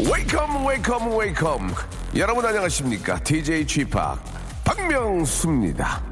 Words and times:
Welcome, 0.00 0.64
welcome, 0.64 1.16
welcome. 1.16 1.74
여러분 2.16 2.44
안녕하십니까? 2.44 3.22
DJ 3.22 3.66
Chip 3.68 3.96
박명수입니다. 4.64 6.02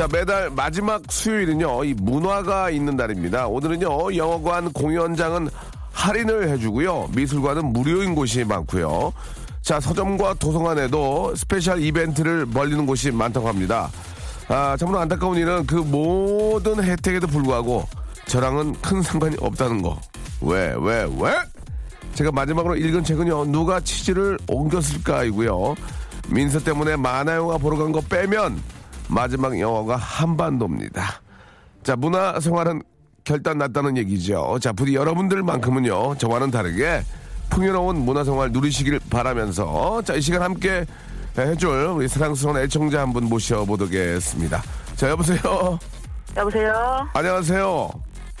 자, 0.00 0.08
매달 0.10 0.48
마지막 0.48 1.02
수요일은요, 1.10 1.84
이 1.84 1.92
문화가 1.92 2.70
있는 2.70 2.96
날입니다. 2.96 3.46
오늘은요, 3.48 4.16
영화관 4.16 4.72
공연장은 4.72 5.50
할인을 5.92 6.48
해주고요, 6.48 7.10
미술관은 7.14 7.66
무료인 7.74 8.14
곳이 8.14 8.42
많고요. 8.44 9.12
자, 9.60 9.78
서점과 9.78 10.36
도서관에도 10.38 11.34
special 11.36 11.82
이벤트를 11.82 12.46
벌리는 12.46 12.86
곳이 12.86 13.10
많다고 13.10 13.46
합니다. 13.46 13.90
아, 14.48 14.74
참으로 14.78 15.00
안타까운 15.00 15.36
일은 15.36 15.66
그 15.66 15.74
모든 15.74 16.82
혜택에도 16.82 17.26
불구하고 17.26 17.86
저랑은 18.24 18.76
큰 18.80 19.02
상관이 19.02 19.36
없다는 19.38 19.82
거. 19.82 20.00
왜, 20.40 20.74
왜, 20.80 21.06
왜? 21.20 21.36
제가 22.14 22.32
마지막으로 22.32 22.74
읽은 22.74 23.04
책은요, 23.04 23.44
누가 23.48 23.78
치즈를 23.80 24.38
옮겼을까이고요. 24.48 25.74
민서 26.30 26.60
때문에 26.60 26.96
만화영화 26.96 27.58
보러 27.58 27.76
간 27.76 27.92
거 27.92 28.00
빼면 28.00 28.79
마지막 29.10 29.58
영화가 29.58 29.96
한반도입니다. 29.96 31.20
자, 31.82 31.96
문화 31.96 32.38
생활은 32.40 32.82
결단 33.24 33.58
났다는 33.58 33.96
얘기죠. 33.98 34.58
자, 34.60 34.72
부디 34.72 34.94
여러분들만큼은요, 34.94 36.16
저와는 36.16 36.50
다르게 36.50 37.02
풍요로운 37.50 37.96
문화 38.04 38.22
생활 38.24 38.52
누리시길 38.52 39.00
바라면서 39.10 40.02
자, 40.02 40.14
이 40.14 40.20
시간 40.20 40.42
함께 40.42 40.84
해줄 41.36 41.70
우리 41.70 42.08
사랑스러운 42.08 42.58
애청자 42.58 43.00
한 43.00 43.12
분 43.12 43.24
모셔보겠습니다. 43.24 44.62
자, 44.96 45.10
여보세요? 45.10 45.78
여보세요? 46.36 47.08
안녕하세요. 47.12 47.90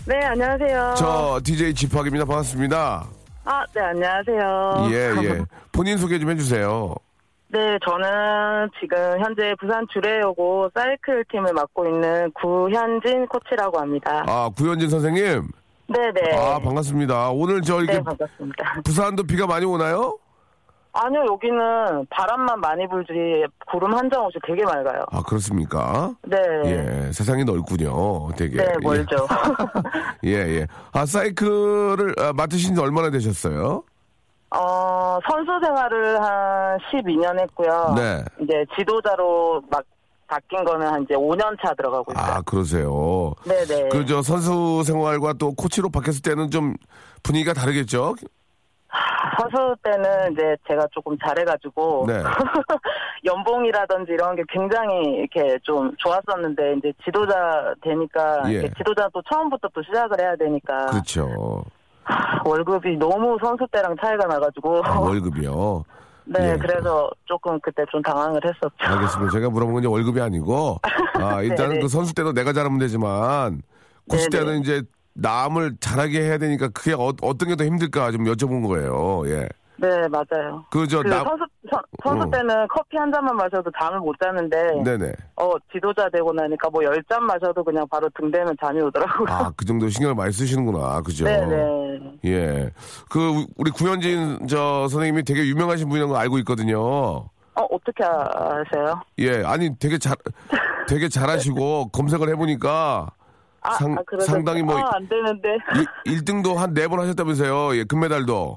네, 0.06 0.16
안녕하세요. 0.24 0.94
저 0.96 1.40
DJ 1.42 1.74
지팍입니다. 1.74 2.24
반갑습니다. 2.24 3.06
아, 3.44 3.64
네, 3.74 3.80
안녕하세요. 3.80 4.88
예, 4.92 5.24
예. 5.24 5.42
본인 5.72 5.98
소개 5.98 6.18
좀 6.18 6.30
해주세요. 6.30 6.94
네, 7.52 7.78
저는 7.84 8.70
지금 8.80 8.96
현재 9.20 9.54
부산 9.58 9.84
주례여고 9.92 10.70
사이클 10.72 11.24
팀을 11.32 11.52
맡고 11.52 11.86
있는 11.88 12.30
구현진 12.32 13.26
코치라고 13.26 13.78
합니다. 13.80 14.22
아, 14.28 14.48
구현진 14.56 14.88
선생님. 14.88 15.48
네네. 15.88 16.36
아, 16.36 16.60
반갑습니다. 16.60 17.30
오늘 17.30 17.60
저 17.62 17.78
이렇게 17.80 17.94
네, 17.94 18.02
반갑습니다. 18.04 18.82
부산도 18.84 19.24
비가 19.24 19.48
많이 19.48 19.66
오나요? 19.66 20.16
아니요, 20.92 21.24
여기는 21.28 22.06
바람만 22.10 22.60
많이 22.60 22.88
불지 22.88 23.12
구름 23.70 23.94
한 23.94 24.08
장 24.10 24.24
없이 24.24 24.38
되게 24.46 24.64
맑아요. 24.64 25.02
아, 25.10 25.20
그렇습니까? 25.22 26.14
네. 26.22 26.36
예, 26.66 27.12
세상이 27.12 27.44
넓군요. 27.44 28.28
되게. 28.36 28.56
네, 28.58 28.72
멀죠. 28.82 29.26
예, 30.24 30.30
예. 30.60 30.66
아, 30.92 31.04
사이클을 31.06 32.14
아, 32.18 32.32
맡으신 32.32 32.76
지 32.76 32.80
얼마나 32.80 33.10
되셨어요? 33.10 33.82
어, 34.50 35.18
선수 35.28 35.58
생활을 35.62 36.22
한 36.22 36.78
12년 36.90 37.38
했고요. 37.40 37.94
네. 37.96 38.24
이제 38.40 38.64
지도자로 38.76 39.62
막 39.70 39.84
바뀐 40.26 40.64
거는 40.64 40.86
한 40.86 41.02
이제 41.02 41.14
5년 41.14 41.56
차 41.62 41.74
들어가고 41.74 42.12
있어요. 42.12 42.34
아, 42.34 42.40
그러세요. 42.42 43.32
네네. 43.44 43.88
그, 43.90 44.06
저, 44.06 44.22
선수 44.22 44.82
생활과 44.84 45.32
또 45.34 45.52
코치로 45.52 45.90
바뀌었을 45.90 46.22
때는 46.22 46.50
좀 46.50 46.74
분위기가 47.22 47.52
다르겠죠? 47.52 48.14
선수 49.38 49.76
때는 49.82 50.32
이제 50.32 50.56
제가 50.68 50.86
조금 50.92 51.16
잘해가지고 51.18 52.06
네. 52.08 52.22
연봉이라든지 53.24 54.12
이런 54.12 54.34
게 54.36 54.42
굉장히 54.48 55.02
이렇게 55.12 55.58
좀 55.62 55.92
좋았었는데 55.98 56.74
이제 56.78 56.92
지도자 57.04 57.74
되니까 57.82 58.42
예. 58.52 58.68
지도자도 58.76 59.22
처음부터 59.30 59.68
또 59.72 59.82
시작을 59.82 60.20
해야 60.20 60.36
되니까 60.36 60.86
그렇죠. 60.86 61.64
월급이 62.44 62.96
너무 62.96 63.36
선수 63.42 63.66
때랑 63.72 63.94
차이가 64.00 64.26
나가지고 64.26 64.82
아, 64.84 64.98
월급이요. 65.00 65.84
네 66.26 66.52
예. 66.52 66.56
그래서 66.56 67.10
조금 67.24 67.58
그때 67.60 67.82
좀 67.90 68.00
당황을 68.02 68.40
했었죠. 68.44 68.70
알겠습니다. 68.78 69.32
제가 69.32 69.50
물어본 69.50 69.74
건 69.74 69.82
이제 69.82 69.88
월급이 69.88 70.20
아니고, 70.20 70.78
아, 71.14 71.40
일단은 71.42 71.70
네네. 71.70 71.80
그 71.80 71.88
선수 71.88 72.14
때도 72.14 72.32
내가 72.32 72.52
잘하면 72.52 72.78
되지만, 72.78 73.62
네네. 74.08 74.28
때는 74.30 74.60
이제 74.60 74.82
남을 75.14 75.76
잘하게 75.80 76.20
해야 76.22 76.38
되니까 76.38 76.68
그게 76.68 76.92
어, 76.94 77.12
떤 77.12 77.48
게 77.48 77.56
더 77.56 77.64
힘들까 77.64 78.12
좀 78.12 78.24
여쭤본 78.24 78.68
거예요. 78.68 79.22
예. 79.26 79.48
네 79.76 80.06
맞아요. 80.08 80.62
그, 80.70 80.86
저, 80.86 81.02
그 81.02 81.08
남, 81.08 81.24
선수 81.26 81.44
선, 81.70 81.80
선수 82.04 82.26
어. 82.26 82.30
때는 82.30 82.68
커피 82.68 82.98
한 82.98 83.10
잔만 83.10 83.34
마셔도 83.34 83.70
잠을 83.80 83.98
못 83.98 84.14
자는데 84.22 84.82
네네. 84.84 85.12
어 85.36 85.54
지도자 85.72 86.06
되고 86.10 86.32
나니까 86.34 86.68
뭐 86.68 86.84
열 86.84 87.02
잔 87.08 87.24
마셔도 87.24 87.64
그냥 87.64 87.86
바로 87.90 88.06
등 88.14 88.30
대면 88.30 88.54
잠이 88.60 88.78
오더라고요. 88.82 89.26
아, 89.30 89.50
그 89.56 89.64
정도 89.64 89.88
신경을 89.88 90.14
많이 90.14 90.30
쓰시는구나. 90.32 91.00
그죠? 91.00 91.24
네 91.24 91.46
네. 91.46 91.56
예. 92.24 92.70
그, 93.08 93.18
우- 93.40 93.46
우리 93.56 93.70
구현진 93.70 94.46
저 94.48 94.86
선생님이 94.88 95.22
되게 95.24 95.44
유명하신 95.46 95.88
분이라는 95.88 96.12
거 96.12 96.18
알고 96.18 96.38
있거든요. 96.38 96.78
어 96.82 97.28
어떻게 97.70 98.04
아세요? 98.04 99.00
예. 99.18 99.42
아니, 99.44 99.76
되게 99.78 99.98
잘, 99.98 100.14
되게 100.88 101.08
잘하시고, 101.08 101.88
검색을 101.92 102.28
해보니까, 102.30 103.08
아, 103.62 103.70
상, 103.74 103.92
아? 103.98 104.20
상당히 104.24 104.62
뭐, 104.62 104.78
아, 104.78 104.90
안 104.94 105.08
되는데. 105.08 105.48
1, 106.06 106.24
등도 106.24 106.54
한 106.56 106.72
네 106.72 106.86
번 106.88 107.00
하셨다면서요. 107.00 107.76
예, 107.76 107.84
금메달도. 107.84 108.56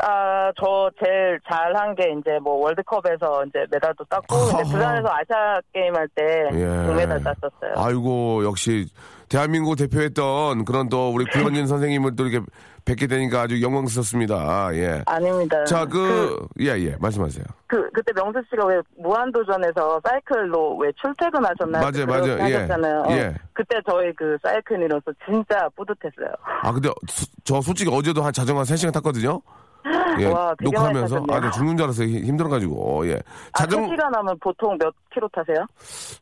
아, 0.00 0.52
저 0.60 0.88
제일 1.04 1.40
잘한 1.48 1.96
게 1.96 2.04
이제 2.18 2.38
뭐 2.40 2.54
월드컵에서 2.64 3.44
이제 3.46 3.64
메달도 3.70 4.04
땄고, 4.04 4.36
부산에서 4.70 5.08
아시아 5.08 5.60
게임 5.72 5.94
할때 5.94 6.48
예. 6.52 6.86
금메달 6.86 7.20
땄었어요. 7.22 7.74
아이고, 7.76 8.44
역시, 8.44 8.86
대한민국 9.28 9.76
대표했던 9.76 10.64
그런 10.64 10.88
또 10.88 11.10
우리 11.12 11.24
구현진 11.26 11.66
선생님을 11.68 12.16
또 12.16 12.26
이렇게 12.26 12.44
뵙게 12.84 13.06
되니까 13.06 13.42
아주 13.42 13.60
영광스럽습니다. 13.60 14.70
예. 14.74 15.02
아닙니다. 15.04 15.62
자, 15.66 15.84
그, 15.84 16.38
예, 16.60 16.68
예, 16.78 16.96
말씀하세요. 16.98 17.44
그, 17.66 17.90
그때 17.90 18.12
명수 18.14 18.40
씨가 18.48 18.64
왜 18.66 18.80
무한도전에서 18.98 20.00
사이클로 20.08 20.78
왜 20.78 20.90
출퇴근하셨나요? 20.98 21.82
맞아요, 21.82 22.06
맞아요. 22.06 22.48
예. 22.50 22.54
하셨잖아요. 22.56 23.00
어, 23.02 23.10
예. 23.12 23.34
그때 23.52 23.76
저희 23.86 24.10
그 24.14 24.38
사이클이로서 24.42 25.12
진짜 25.26 25.68
뿌듯했어요. 25.76 26.32
아, 26.62 26.72
근데 26.72 26.88
수- 27.08 27.26
저 27.44 27.60
솔직히 27.60 27.90
어제도 27.92 28.22
한 28.22 28.32
자전거 28.32 28.62
3시간 28.62 28.90
탔거든요. 28.94 29.42
예, 30.20 30.24
와, 30.26 30.54
녹화하면서. 30.60 31.24
아, 31.28 31.40
나 31.40 31.50
죽는 31.50 31.76
줄 31.76 31.84
알았어요. 31.84 32.08
힘- 32.08 32.24
힘들어가지고. 32.24 33.06
예. 33.10 33.20
아, 33.52 33.58
자전 33.58 33.82
3시간 33.86 34.10
하면 34.14 34.38
보통 34.40 34.78
몇 34.78 34.94
킬로 35.12 35.28
타세요? 35.28 35.66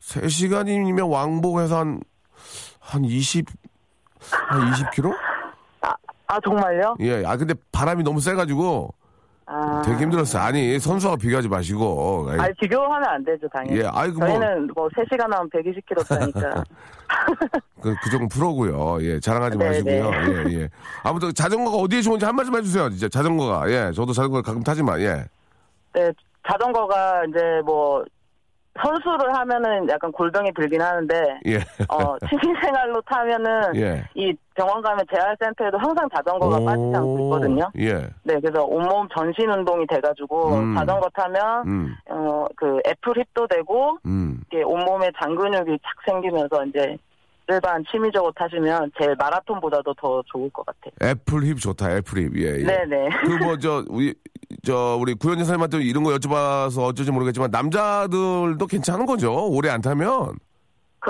3시간이면 0.01 1.09
왕복해서 1.11 1.79
한, 1.79 2.01
한 2.87 3.03
20, 3.03 3.45
한 4.31 4.71
20km? 4.71 5.13
아, 6.29 6.39
정말요? 6.43 6.95
예. 7.01 7.23
아, 7.25 7.37
근데 7.37 7.53
바람이 7.71 8.03
너무 8.03 8.19
세가지고 8.19 8.93
아. 9.45 9.81
되게 9.85 9.99
힘들었어요. 9.99 10.41
아니, 10.41 10.79
선수와 10.79 11.15
비교하지 11.17 11.47
마시고. 11.47 12.29
아니, 12.37 12.53
비교하면 12.55 13.07
안 13.07 13.23
되죠, 13.23 13.47
당연히. 13.49 13.79
예, 13.79 13.85
아이고, 13.89 14.19
뭐. 14.19 14.27
저희는 14.27 14.69
뭐 14.75 14.89
3시간 14.89 15.21
하면 15.21 15.49
120km 15.49 16.07
타니까. 16.07 16.63
그, 17.81 17.95
그 18.03 18.09
정도 18.09 18.27
프로고요. 18.27 18.97
예, 19.01 19.19
자랑하지 19.19 19.57
네, 19.57 19.67
마시고요. 19.67 20.11
네. 20.11 20.27
예, 20.27 20.61
예. 20.61 20.69
아무튼 21.03 21.33
자전거가 21.33 21.77
어디에 21.77 22.01
좋은지 22.01 22.25
한 22.25 22.35
말씀 22.35 22.55
해주세요. 22.55 22.89
진짜 22.89 23.07
자전거가. 23.07 23.69
예, 23.69 23.91
저도 23.93 24.11
자전거 24.11 24.41
가끔 24.41 24.63
타지만, 24.63 24.99
예. 25.01 25.25
네, 25.93 26.11
자전거가 26.49 27.23
이제 27.25 27.61
뭐 27.65 28.03
선수를 28.81 29.35
하면은 29.35 29.87
약간 29.89 30.11
골병이 30.11 30.53
들긴 30.53 30.81
하는데 30.81 31.39
예. 31.47 31.57
어 31.89 32.17
취미 32.29 32.53
생활로 32.61 33.01
타면은 33.01 33.75
예. 33.75 34.03
이 34.15 34.33
병원 34.55 34.81
가면 34.81 35.05
재활센터에도 35.13 35.77
항상 35.77 36.07
자전거가 36.13 36.59
빠지지 36.59 36.95
않고 36.95 37.19
있거든요. 37.25 37.69
예. 37.79 37.93
네, 38.23 38.39
그래서 38.41 38.63
온몸 38.63 39.07
전신 39.15 39.49
운동이 39.49 39.85
돼가지고 39.87 40.55
음. 40.55 40.75
자전거 40.75 41.09
타면 41.13 41.67
음. 41.67 41.95
어 42.09 42.37
그 42.37 42.79
apple 42.87 43.13
hip도 43.17 43.47
되고 43.47 43.97
음. 44.05 44.41
이게 44.47 44.63
온몸에 44.63 45.11
잔근육이 45.21 45.79
착 45.83 45.93
생기면서 46.05 46.65
이제 46.65 46.97
일반 47.49 47.81
취미적으로 47.89 48.33
타시면 48.33 48.91
제 48.99 49.15
마라톤보다도 49.17 49.93
더 49.93 50.21
좋을 50.25 50.49
것 50.49 50.65
같아요. 50.65 50.91
apple 51.01 51.43
hip 51.45 51.57
좋다. 51.59 51.95
apple 51.95 52.19
hip. 52.23 52.35
예. 52.35 52.59
예. 52.59 52.63
네네. 52.63 53.09
그 53.25 53.37
뭐 53.45 53.57
저 53.57 53.83
저 54.63 54.97
우리 54.99 55.13
구현진 55.13 55.45
선생님한테 55.45 55.83
이런 55.83 56.03
거 56.03 56.11
여쭤봐서 56.11 56.85
어쩔지 56.85 57.11
모르겠지만 57.11 57.51
남자들도 57.51 58.65
괜찮은 58.67 59.05
거죠. 59.05 59.47
오래 59.47 59.69
안 59.69 59.81
타면. 59.81 60.37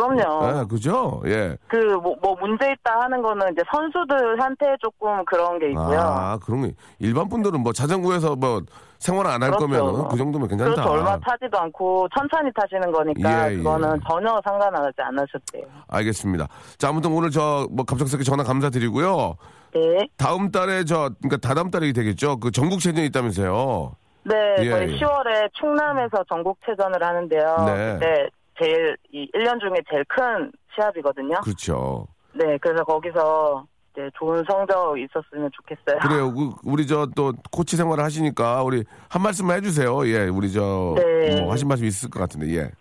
그럼요. 0.01 0.59
예, 0.61 0.65
그죠? 0.69 1.21
예. 1.25 1.57
그 1.67 1.77
뭐 1.97 2.15
뭐 2.21 2.35
문제 2.39 2.71
있다 2.71 2.99
하는 3.01 3.21
거는 3.21 3.51
이제 3.53 3.61
선수들한테 3.71 4.75
조금 4.81 5.23
그런 5.25 5.57
게 5.59 5.69
있고요. 5.69 5.99
아, 5.99 6.37
그런 6.45 6.61
게 6.67 6.73
일반 6.99 7.27
분들은 7.29 7.61
뭐 7.61 7.73
자전거에서 7.73 8.35
뭐 8.35 8.61
생활 8.99 9.27
안 9.27 9.41
할 9.43 9.51
그렇죠. 9.51 9.67
거면 9.67 10.07
그 10.09 10.17
정도면 10.17 10.47
괜찮다. 10.47 10.73
그렇죠. 10.73 10.89
얼마 10.91 11.17
타지도 11.19 11.57
않고 11.59 12.07
천천히 12.17 12.51
타시는 12.53 12.91
거니까 12.91 13.49
예, 13.49 13.53
예. 13.53 13.57
그거는 13.57 13.99
전혀 14.07 14.39
상관하지 14.43 14.95
않으셨대요. 14.97 15.63
알겠습니다. 15.87 16.47
자, 16.77 16.89
아무튼 16.89 17.11
오늘 17.11 17.29
저 17.31 17.67
뭐 17.71 17.85
갑작스럽게 17.85 18.23
전화 18.23 18.43
감사드리고요. 18.43 19.35
네. 19.73 20.07
다음 20.17 20.49
달에 20.51 20.83
저 20.85 21.09
그러니까 21.21 21.37
다다음 21.47 21.69
달이 21.69 21.93
되겠죠. 21.93 22.39
그 22.39 22.51
전국체전이 22.51 23.05
있다면서요. 23.07 23.91
네, 24.23 24.35
예, 24.59 24.69
저희 24.69 24.93
예. 24.93 24.97
10월에 24.99 25.49
충남에서 25.53 26.23
전국체전을 26.27 27.01
하는데요. 27.01 27.55
네. 27.65 27.93
그때 27.93 28.29
제일 28.61 28.97
이 29.11 29.29
1년 29.33 29.59
중에 29.59 29.75
제일 29.89 30.03
큰 30.05 30.51
시합이거든요. 30.75 31.35
그렇죠. 31.43 32.07
네, 32.33 32.57
그래서 32.61 32.83
거기서 32.83 33.65
이제 33.93 34.09
좋은 34.17 34.43
성적 34.47 34.95
있었으면 34.97 35.49
좋겠어요. 35.53 35.99
그래요. 36.01 36.31
그, 36.33 36.51
우리 36.65 36.85
저 36.85 37.07
또 37.15 37.33
코치 37.51 37.75
생활을 37.77 38.03
하시니까 38.03 38.61
우리 38.63 38.83
한 39.09 39.21
말씀만 39.23 39.57
해주세요. 39.57 40.07
예, 40.07 40.27
우리 40.27 40.51
저 40.51 40.93
네. 40.97 41.41
뭐 41.41 41.51
하신 41.51 41.67
말씀 41.67 41.85
있을 41.85 42.09
것 42.09 42.19
같은데 42.19 42.55
예. 42.55 42.71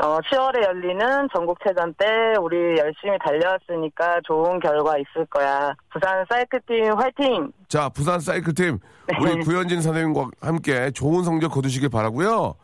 어, 0.00 0.18
10월에 0.20 0.62
열리는 0.64 1.28
전국체전 1.34 1.92
때 1.94 2.06
우리 2.40 2.56
열심히 2.78 3.18
달려왔으니까 3.24 4.20
좋은 4.24 4.60
결과 4.60 4.96
있을 4.96 5.26
거야. 5.26 5.74
부산 5.92 6.24
사이클팀 6.30 6.92
화이팅! 6.96 7.52
자, 7.66 7.88
부산 7.88 8.20
사이클팀 8.20 8.78
네. 9.08 9.18
우리 9.20 9.44
구현진 9.44 9.80
선생님과 9.82 10.28
함께 10.40 10.90
좋은 10.92 11.24
성적 11.24 11.48
거두시길 11.48 11.88
바라고요. 11.88 12.54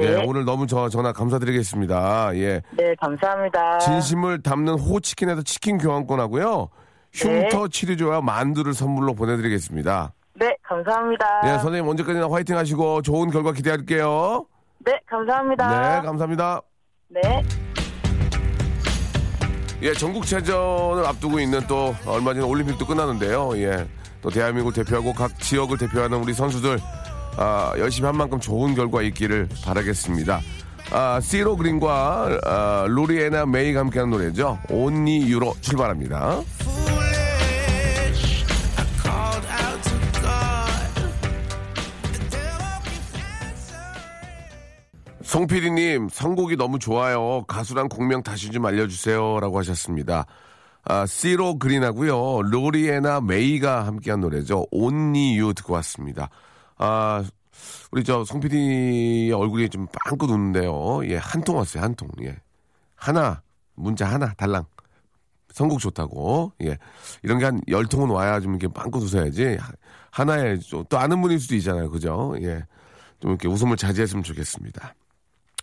예, 0.00 0.10
네. 0.10 0.24
오늘 0.26 0.44
너무 0.44 0.66
저 0.66 0.88
전화 0.88 1.12
감사드리겠습니다. 1.12 2.30
예. 2.36 2.62
네, 2.76 2.94
감사합니다. 3.00 3.78
진심을 3.78 4.42
담는 4.42 4.74
호치킨에서 4.74 5.42
치킨 5.42 5.78
교환권하고요. 5.78 6.68
흉터 7.12 7.68
치료제와 7.68 8.20
만두를 8.20 8.74
선물로 8.74 9.14
보내드리겠습니다. 9.14 10.12
네, 10.34 10.56
감사합니다. 10.62 11.40
예, 11.46 11.58
선생님 11.58 11.88
언제까지나 11.88 12.30
화이팅 12.30 12.56
하시고 12.56 13.02
좋은 13.02 13.30
결과 13.30 13.52
기대할게요. 13.52 14.46
네, 14.84 15.00
감사합니다. 15.06 16.00
네, 16.00 16.06
감사합니다. 16.06 16.60
네. 17.08 17.20
예, 19.82 19.92
전국체전을 19.92 21.06
앞두고 21.06 21.40
있는 21.40 21.60
또 21.66 21.94
얼마 22.06 22.34
전에 22.34 22.44
올림픽도 22.44 22.86
끝나는데요. 22.86 23.50
예, 23.56 23.86
또 24.20 24.30
대한민국을 24.30 24.84
대표하고 24.84 25.12
각 25.12 25.38
지역을 25.40 25.78
대표하는 25.78 26.18
우리 26.18 26.32
선수들 26.32 26.78
아, 27.38 27.72
열심히 27.78 28.06
한 28.06 28.16
만큼 28.16 28.40
좋은 28.40 28.74
결과 28.74 29.00
있기를 29.00 29.48
바라겠습니다. 29.64 30.40
아, 30.90 31.20
시로 31.20 31.56
그린과 31.56 32.40
아, 32.44 32.86
로리에나 32.88 33.46
메이가 33.46 33.80
함께하는 33.80 34.10
노래죠. 34.10 34.58
온리 34.68 35.30
유로 35.30 35.54
출발합니다. 35.60 36.42
송PD님, 45.22 46.08
선곡이 46.10 46.56
너무 46.56 46.78
좋아요. 46.78 47.44
가수랑 47.46 47.88
공명 47.88 48.22
다시 48.22 48.50
좀 48.50 48.64
알려주세요. 48.64 49.38
라고 49.40 49.58
하셨습니다. 49.58 50.24
아, 50.84 51.06
시로 51.06 51.58
그린하고요 51.58 52.42
로리에나 52.50 53.20
메이가 53.20 53.86
함께한 53.86 54.22
노래죠. 54.22 54.66
Only 54.72 55.38
You 55.38 55.52
듣고 55.54 55.74
왔습니다. 55.74 56.30
아, 56.78 57.24
우리 57.90 58.04
저 58.04 58.24
송PD의 58.24 59.32
얼굴이 59.32 59.68
좀 59.68 59.86
빵긋 59.92 60.30
웃는데요. 60.30 61.00
예, 61.08 61.16
한 61.16 61.42
통 61.42 61.56
왔어요. 61.56 61.82
한 61.82 61.94
통. 61.94 62.08
예. 62.22 62.36
하나, 62.94 63.42
문자 63.74 64.06
하나, 64.06 64.32
달랑. 64.34 64.64
선곡 65.52 65.80
좋다고. 65.80 66.52
예. 66.62 66.78
이런 67.22 67.38
게 67.38 67.44
한 67.46 67.60
열 67.68 67.86
통은 67.86 68.10
와야 68.10 68.38
좀 68.40 68.52
이렇게 68.54 68.68
빵긋 68.72 69.02
웃어야지. 69.02 69.56
하- 69.56 69.72
하나에 70.10 70.58
좀또 70.58 70.98
아는 70.98 71.20
분일 71.20 71.40
수도 71.40 71.54
있잖아요. 71.56 71.90
그죠? 71.90 72.34
예. 72.42 72.64
좀 73.20 73.32
이렇게 73.32 73.48
웃음을 73.48 73.76
자제했으면 73.76 74.22
좋겠습니다. 74.22 74.94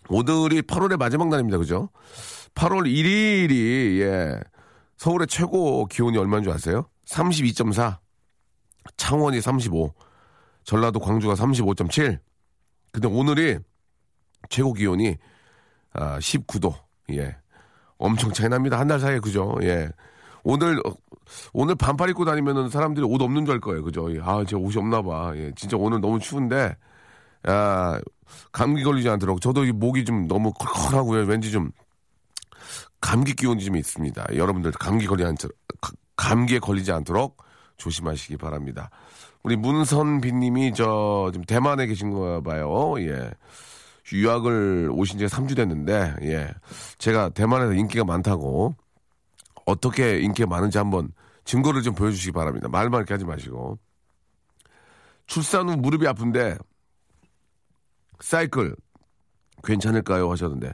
오늘이 0.08 0.62
8월의 0.62 0.98
마지막 0.98 1.28
날입니다. 1.28 1.58
그죠? 1.58 1.88
8월 2.54 2.86
1일이, 2.86 4.00
예. 4.00 4.40
서울의 4.98 5.26
최고 5.28 5.86
기온이 5.86 6.16
얼마인 6.18 6.42
줄 6.44 6.52
아세요? 6.52 6.88
32.4. 7.06 7.98
창원이 8.96 9.40
35. 9.40 9.92
전라도 10.66 10.98
광주가 11.00 11.34
35.7. 11.34 12.18
근데 12.92 13.08
오늘이 13.08 13.58
최고 14.50 14.72
기온이 14.72 15.16
아, 15.92 16.18
19도. 16.18 16.74
예. 17.12 17.36
엄청 17.98 18.32
차이 18.32 18.48
납니다. 18.48 18.78
한 18.78 18.88
달 18.88 19.00
사이에 19.00 19.20
그죠? 19.20 19.56
예. 19.62 19.88
오늘 20.42 20.78
어, 20.86 20.92
오늘 21.52 21.74
반팔 21.76 22.10
입고 22.10 22.24
다니면은 22.24 22.68
사람들이 22.68 23.06
옷 23.06 23.22
없는 23.22 23.46
줄 23.46 23.54
알 23.54 23.60
거예요. 23.60 23.82
그죠? 23.82 24.12
예. 24.14 24.20
아, 24.22 24.44
제 24.46 24.56
옷이 24.56 24.76
없나 24.76 25.02
봐. 25.02 25.32
예. 25.36 25.52
진짜 25.56 25.76
오늘 25.76 26.00
너무 26.00 26.18
추운데 26.18 26.76
아, 27.44 28.00
감기 28.52 28.82
걸리지 28.82 29.08
않도록 29.08 29.40
저도 29.40 29.64
이 29.64 29.72
목이 29.72 30.04
좀 30.04 30.26
너무 30.26 30.52
컬컬하고요. 30.52 31.24
왠지 31.26 31.50
좀 31.52 31.70
감기 33.00 33.34
기운이 33.34 33.64
좀 33.64 33.76
있습니다. 33.76 34.26
여러분들 34.34 34.72
감기 34.72 35.06
걸리 35.06 35.24
않 35.24 35.36
감기에 36.16 36.58
걸리지 36.58 36.90
않도록 36.92 37.36
조심하시기 37.76 38.36
바랍니다. 38.38 38.90
우리 39.46 39.54
문선비님이 39.54 40.74
저 40.74 41.30
지금 41.32 41.44
대만에 41.44 41.86
계신 41.86 42.10
거 42.10 42.42
봐요. 42.42 42.96
예. 42.98 43.30
유학을 44.12 44.90
오신 44.92 45.20
지 45.20 45.26
3주 45.26 45.54
됐는데, 45.54 46.16
예. 46.22 46.52
제가 46.98 47.28
대만에서 47.28 47.74
인기가 47.74 48.04
많다고, 48.04 48.74
어떻게 49.64 50.18
인기가 50.18 50.48
많은지 50.48 50.78
한번 50.78 51.12
증거를 51.44 51.82
좀 51.82 51.94
보여주시기 51.94 52.32
바랍니다. 52.32 52.66
말만 52.68 52.98
이렇게 52.98 53.14
하지 53.14 53.24
마시고. 53.24 53.78
출산 55.28 55.68
후 55.68 55.76
무릎이 55.76 56.08
아픈데, 56.08 56.58
사이클, 58.18 58.74
괜찮을까요? 59.62 60.28
하셨는데, 60.28 60.72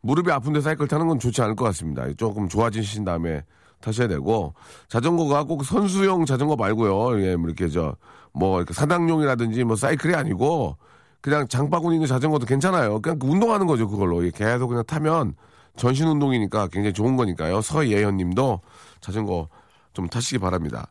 무릎이 0.00 0.30
아픈데 0.30 0.60
사이클 0.60 0.86
타는 0.86 1.08
건 1.08 1.18
좋지 1.18 1.42
않을 1.42 1.56
것 1.56 1.64
같습니다. 1.64 2.04
조금 2.16 2.48
좋아지신 2.48 3.04
다음에 3.04 3.42
타셔야 3.82 4.08
되고, 4.08 4.54
자전거가 4.88 5.44
꼭 5.44 5.64
선수용 5.64 6.24
자전거 6.24 6.56
말고요. 6.56 7.22
예, 7.22 7.36
뭐 7.36 7.48
이렇게 7.48 7.68
저, 7.68 7.96
뭐, 8.32 8.56
이렇게 8.58 8.72
사당용이라든지 8.72 9.64
뭐 9.64 9.76
사이클이 9.76 10.14
아니고, 10.14 10.78
그냥 11.20 11.46
장바구니 11.46 11.96
있는 11.96 12.08
자전거도 12.08 12.46
괜찮아요. 12.46 13.00
그냥 13.00 13.18
그 13.18 13.26
운동하는 13.26 13.66
거죠, 13.66 13.88
그걸로. 13.88 14.24
예, 14.24 14.30
계속 14.30 14.68
그냥 14.68 14.84
타면 14.86 15.34
전신 15.76 16.06
운동이니까 16.06 16.68
굉장히 16.68 16.92
좋은 16.94 17.16
거니까요. 17.16 17.60
서예현 17.60 18.16
님도 18.16 18.60
자전거 19.00 19.48
좀 19.92 20.08
타시기 20.08 20.38
바랍니다. 20.38 20.88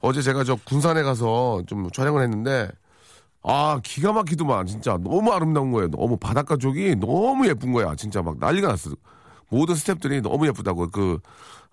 어제 0.00 0.20
제가 0.22 0.44
저 0.44 0.56
군산에 0.64 1.02
가서 1.02 1.62
좀 1.66 1.90
촬영을 1.90 2.22
했는데, 2.22 2.68
아, 3.42 3.80
기가 3.82 4.12
막히더만, 4.12 4.66
진짜. 4.66 4.96
너무 5.02 5.32
아름다운 5.32 5.72
거예요. 5.72 5.90
너무 5.90 6.16
바닷가 6.16 6.56
쪽이 6.56 6.96
너무 6.96 7.48
예쁜 7.48 7.72
거야. 7.72 7.96
진짜 7.96 8.22
막 8.22 8.38
난리가 8.38 8.68
났어. 8.68 8.90
모든 9.52 9.74
스탭들이 9.74 10.22
너무 10.22 10.46
예쁘다고. 10.46 10.88
그, 10.88 11.18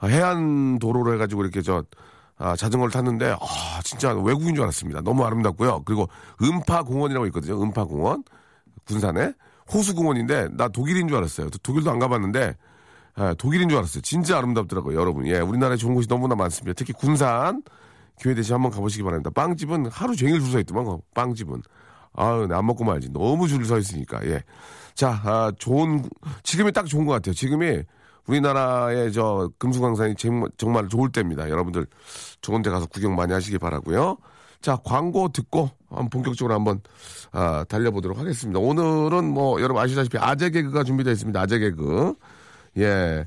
해안 0.04 0.80
도로로 0.80 1.14
해가지고 1.14 1.44
이렇게 1.44 1.62
저, 1.62 1.84
아, 2.38 2.56
자전거를 2.56 2.92
탔는데, 2.92 3.32
아, 3.40 3.82
진짜 3.84 4.14
외국인 4.14 4.54
줄 4.54 4.64
알았습니다. 4.64 5.02
너무 5.02 5.24
아름답고요. 5.26 5.84
그리고 5.86 6.08
음파공원이라고 6.42 7.26
있거든요. 7.28 7.62
음파공원. 7.62 8.24
군산에. 8.86 9.34
호수공원인데, 9.74 10.50
나 10.58 10.68
독일인 10.68 11.08
줄 11.08 11.18
알았어요. 11.18 11.50
독일도 11.64 11.90
안 11.92 12.00
가봤는데, 12.00 12.56
예, 13.20 13.36
독일인 13.38 13.70
줄 13.70 13.78
알았어요. 13.78 14.02
진짜 14.02 14.38
아름답더라고요, 14.38 15.00
여러분. 15.00 15.26
예, 15.28 15.40
우리나라에 15.40 15.78
좋은 15.78 15.94
곳이 15.96 16.08
너무나 16.08 16.36
많습니다. 16.36 16.74
특히 16.76 16.94
군산. 16.94 17.64
기회 18.20 18.34
되시 18.36 18.52
한번 18.52 18.72
가보시기 18.72 19.04
바랍니다. 19.04 19.30
빵집은 19.34 19.88
하루 19.92 20.16
종일 20.16 20.40
줄 20.42 20.52
서 20.52 20.60
있더만, 20.60 20.84
그 20.86 20.98
빵집은. 21.14 21.62
나안 22.50 22.66
먹고 22.66 22.84
말지. 22.84 23.10
너무 23.14 23.48
줄 23.48 23.64
서 23.66 23.78
있으니까, 23.78 24.26
예. 24.26 24.44
자, 25.00 25.12
아, 25.24 25.50
좋은, 25.58 26.04
지금이 26.44 26.74
딱 26.74 26.86
좋은 26.86 27.06
것 27.06 27.14
같아요. 27.14 27.34
지금이 27.34 27.84
우리나라의 28.28 29.14
저 29.14 29.50
금수강산이 29.58 30.16
정말, 30.58 30.90
좋을 30.90 31.10
때입니다. 31.14 31.50
여러분들 31.50 31.88
좋은 32.42 32.62
데 32.62 32.70
가서 32.70 32.86
구경 32.86 33.16
많이 33.16 33.32
하시기 33.32 33.60
바라고요 33.60 34.18
자, 34.60 34.78
광고 34.84 35.30
듣고 35.30 35.70
한번 35.88 36.10
본격적으로 36.10 36.54
한번 36.54 36.82
아, 37.32 37.64
달려보도록 37.70 38.20
하겠습니다. 38.20 38.60
오늘은 38.60 39.24
뭐 39.24 39.62
여러분 39.62 39.82
아시다시피 39.82 40.18
아재 40.18 40.50
개그가 40.50 40.84
준비되어 40.84 41.14
있습니다. 41.14 41.40
아재 41.40 41.60
개그. 41.60 42.16
예. 42.80 43.26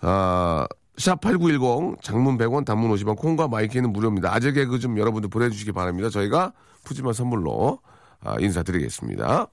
아, 0.00 0.66
샵8910 0.96 2.02
장문 2.02 2.38
100원 2.38 2.64
단문 2.64 2.90
50원 2.90 3.16
콩과 3.16 3.46
마이케이는 3.46 3.92
무료입니다. 3.92 4.34
아재 4.34 4.50
개그 4.50 4.80
좀 4.80 4.98
여러분들 4.98 5.30
보내주시기 5.30 5.70
바랍니다. 5.70 6.10
저희가 6.10 6.52
푸짐한 6.82 7.12
선물로 7.12 7.78
아, 8.20 8.34
인사드리겠습니다. 8.40 9.46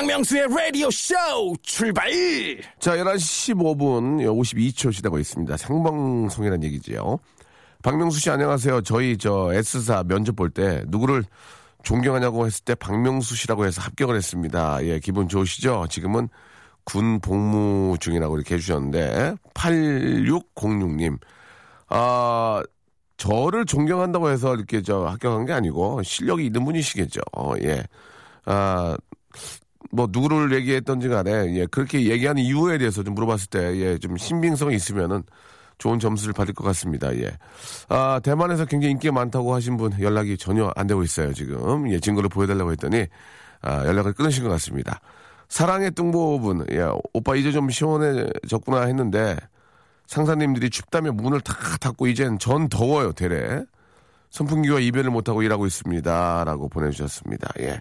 박명수의 0.00 0.46
라디오 0.48 0.90
쇼 0.90 1.14
출발! 1.62 2.10
자, 2.78 2.96
11시 2.96 3.54
15분 3.54 4.24
52초 4.24 4.94
지나고 4.94 5.18
있습니다. 5.18 5.58
생방송이라는 5.58 6.64
얘기지요. 6.64 7.18
박명수 7.82 8.18
씨 8.18 8.30
안녕하세요. 8.30 8.80
저희 8.80 9.18
저 9.18 9.52
S사 9.52 10.02
면접 10.04 10.36
볼 10.36 10.48
때 10.52 10.84
누구를 10.86 11.22
존경하냐고 11.82 12.46
했을 12.46 12.64
때 12.64 12.74
박명수 12.74 13.36
씨라고 13.36 13.66
해서 13.66 13.82
합격을 13.82 14.16
했습니다. 14.16 14.82
예, 14.86 15.00
기분 15.00 15.28
좋으시죠? 15.28 15.86
지금은 15.90 16.30
군 16.84 17.20
복무 17.20 17.98
중이라고 18.00 18.36
이렇게 18.36 18.54
해주셨는데 18.54 19.34
8606님 19.52 21.18
아 21.90 22.62
저를 23.18 23.66
존경한다고 23.66 24.30
해서 24.30 24.54
이렇게 24.54 24.80
저 24.80 25.04
합격한 25.04 25.44
게 25.44 25.52
아니고 25.52 26.02
실력이 26.04 26.46
있는 26.46 26.64
분이시겠죠. 26.64 27.20
어, 27.36 27.52
예. 27.62 27.84
아, 28.46 28.96
뭐 29.90 30.08
누구를 30.10 30.52
얘기했던지 30.52 31.08
간에 31.08 31.54
예, 31.56 31.66
그렇게 31.66 32.08
얘기하는 32.10 32.42
이유에 32.42 32.78
대해서 32.78 33.02
좀 33.02 33.14
물어봤을 33.14 33.46
때 33.48 33.76
예, 33.76 33.98
좀 33.98 34.16
신빙성이 34.16 34.76
있으면은 34.76 35.22
좋은 35.78 35.98
점수를 35.98 36.34
받을 36.34 36.54
것 36.54 36.62
같습니다. 36.64 37.12
예. 37.16 37.30
아, 37.88 38.20
대만에서 38.22 38.66
굉장히 38.66 38.92
인기가 38.92 39.12
많다고 39.12 39.54
하신 39.54 39.76
분 39.76 39.92
연락이 40.00 40.36
전혀 40.36 40.70
안 40.76 40.86
되고 40.86 41.02
있어요, 41.02 41.32
지금. 41.32 41.90
예, 41.90 41.98
증거를 41.98 42.28
보여달라고 42.28 42.70
했더니, 42.72 43.06
아, 43.62 43.86
연락을 43.86 44.12
끊으신 44.12 44.44
것 44.44 44.50
같습니다. 44.50 45.00
사랑의 45.48 45.90
뚱보분, 45.92 46.66
예, 46.70 46.86
오빠 47.14 47.34
이제 47.34 47.50
좀 47.50 47.70
시원해졌구나 47.70 48.82
했는데, 48.82 49.36
상사님들이 50.06 50.70
춥다며 50.70 51.12
문을 51.12 51.40
다 51.40 51.54
닫고 51.80 52.06
이젠 52.08 52.38
전 52.38 52.68
더워요, 52.68 53.12
대래. 53.12 53.64
선풍기와 54.30 54.80
이별을 54.80 55.10
못하고 55.10 55.42
일하고 55.42 55.66
있습니다. 55.66 56.44
라고 56.44 56.68
보내주셨습니다. 56.68 57.48
예. 57.60 57.80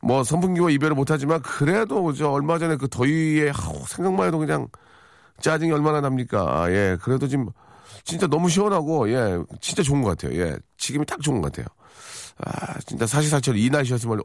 뭐, 0.00 0.22
선풍기와 0.22 0.70
이별을 0.70 0.94
못하지만, 0.94 1.42
그래도 1.42 2.12
저 2.12 2.30
얼마 2.30 2.58
전에 2.58 2.76
그 2.76 2.88
더위에, 2.88 3.50
아우, 3.50 3.84
생각만 3.86 4.28
해도 4.28 4.38
그냥, 4.38 4.68
짜증이 5.40 5.72
얼마나 5.72 6.00
납니까? 6.00 6.62
아, 6.62 6.70
예, 6.70 6.96
그래도 7.00 7.28
지금 7.28 7.48
진짜 8.04 8.26
너무 8.26 8.48
시원하고 8.48 9.10
예, 9.10 9.38
진짜 9.60 9.82
좋은 9.82 10.02
것 10.02 10.16
같아요. 10.16 10.38
예, 10.40 10.56
지금이 10.76 11.06
딱 11.06 11.20
좋은 11.20 11.40
것 11.40 11.52
같아요. 11.52 11.66
아, 12.38 12.78
진짜 12.80 13.06
사실사철 13.06 13.56
이 13.56 13.70
날씨였으면 13.70 14.20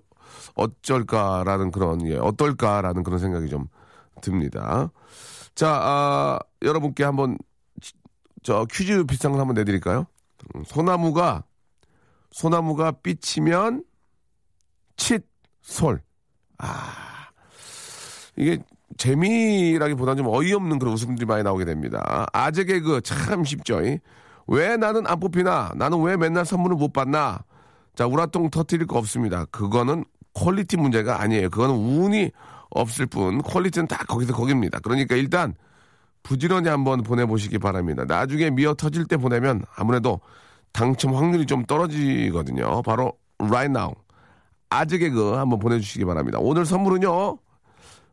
어쩔까라는 0.55 1.71
그런 1.71 2.05
예, 2.07 2.17
어떨까라는 2.17 3.03
그런 3.03 3.19
생각이 3.19 3.49
좀 3.49 3.67
듭니다. 4.21 4.89
자, 5.55 5.69
아, 5.69 6.39
여러분께 6.61 7.03
한번 7.03 7.37
저 8.41 8.65
퀴즈 8.71 9.03
비슷한 9.05 9.31
걸 9.31 9.41
한번 9.41 9.55
내드릴까요? 9.55 10.05
음, 10.55 10.63
소나무가 10.65 11.43
소나무가 12.31 12.91
삐치면 12.91 13.83
칫 14.97 15.25
솔. 15.63 15.99
아, 16.59 16.69
이게 18.35 18.59
재미라기보다는 18.97 20.23
좀 20.23 20.33
어이없는 20.33 20.77
그런 20.77 20.93
웃음들이 20.93 21.25
많이 21.25 21.41
나오게 21.43 21.65
됩니다. 21.65 22.27
아재 22.31 22.65
개그 22.65 23.01
참 23.01 23.43
쉽죠. 23.43 23.81
왜 24.47 24.77
나는 24.77 25.07
안 25.07 25.19
뽑히나? 25.19 25.71
나는 25.75 26.01
왜 26.03 26.15
맨날 26.15 26.45
선물을 26.45 26.77
못 26.77 26.93
받나? 26.93 27.43
자, 27.95 28.05
울화통 28.05 28.49
터트릴 28.49 28.85
거 28.85 28.97
없습니다. 28.99 29.45
그거는 29.45 30.05
quality 30.33 30.77
문제가 30.77 31.21
아니에요. 31.21 31.49
그거는 31.49 31.75
운이 31.75 32.31
없을 32.69 33.05
뿐 33.05 33.41
quality는 33.41 33.87
다 33.87 34.03
거기서 34.05 34.33
거깁니다. 34.33 34.79
그러니까 34.79 35.15
일단 35.15 35.53
부지런히 36.23 36.69
한번 36.69 37.03
보내보시기 37.03 37.59
바랍니다. 37.59 38.03
나중에 38.05 38.49
미어 38.49 38.73
터질 38.73 39.05
때 39.05 39.17
보내면 39.17 39.63
아무래도 39.75 40.19
당첨 40.71 41.15
확률이 41.15 41.45
좀 41.45 41.65
떨어지거든요. 41.65 42.81
바로 42.81 43.13
right 43.39 43.71
now. 43.71 43.93
아재 44.73 44.97
개그 44.97 45.33
한번 45.33 45.59
보내주시기 45.59 46.05
바랍니다. 46.05 46.39
오늘 46.41 46.65
선물은요. 46.65 47.37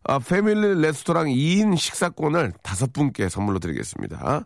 아, 0.04 0.18
패밀리 0.18 0.80
레스토랑 0.80 1.26
2인 1.26 1.76
식사권을 1.76 2.52
다섯 2.62 2.92
분께 2.92 3.28
선물로 3.28 3.58
드리겠습니다. 3.58 4.44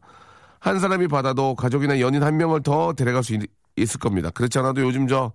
한 0.59 0.78
사람이 0.80 1.09
받아도 1.09 1.54
가족이나 1.54 2.00
연인 2.00 2.23
한 2.23 2.37
명을 2.37 2.62
더 2.62 2.92
데려갈 2.94 3.23
수 3.23 3.35
있, 3.35 3.42
있을 3.76 4.00
겁니다. 4.00 4.30
그렇지 4.30 4.59
않아도 4.59 4.80
요즘 4.83 5.06
저, 5.06 5.33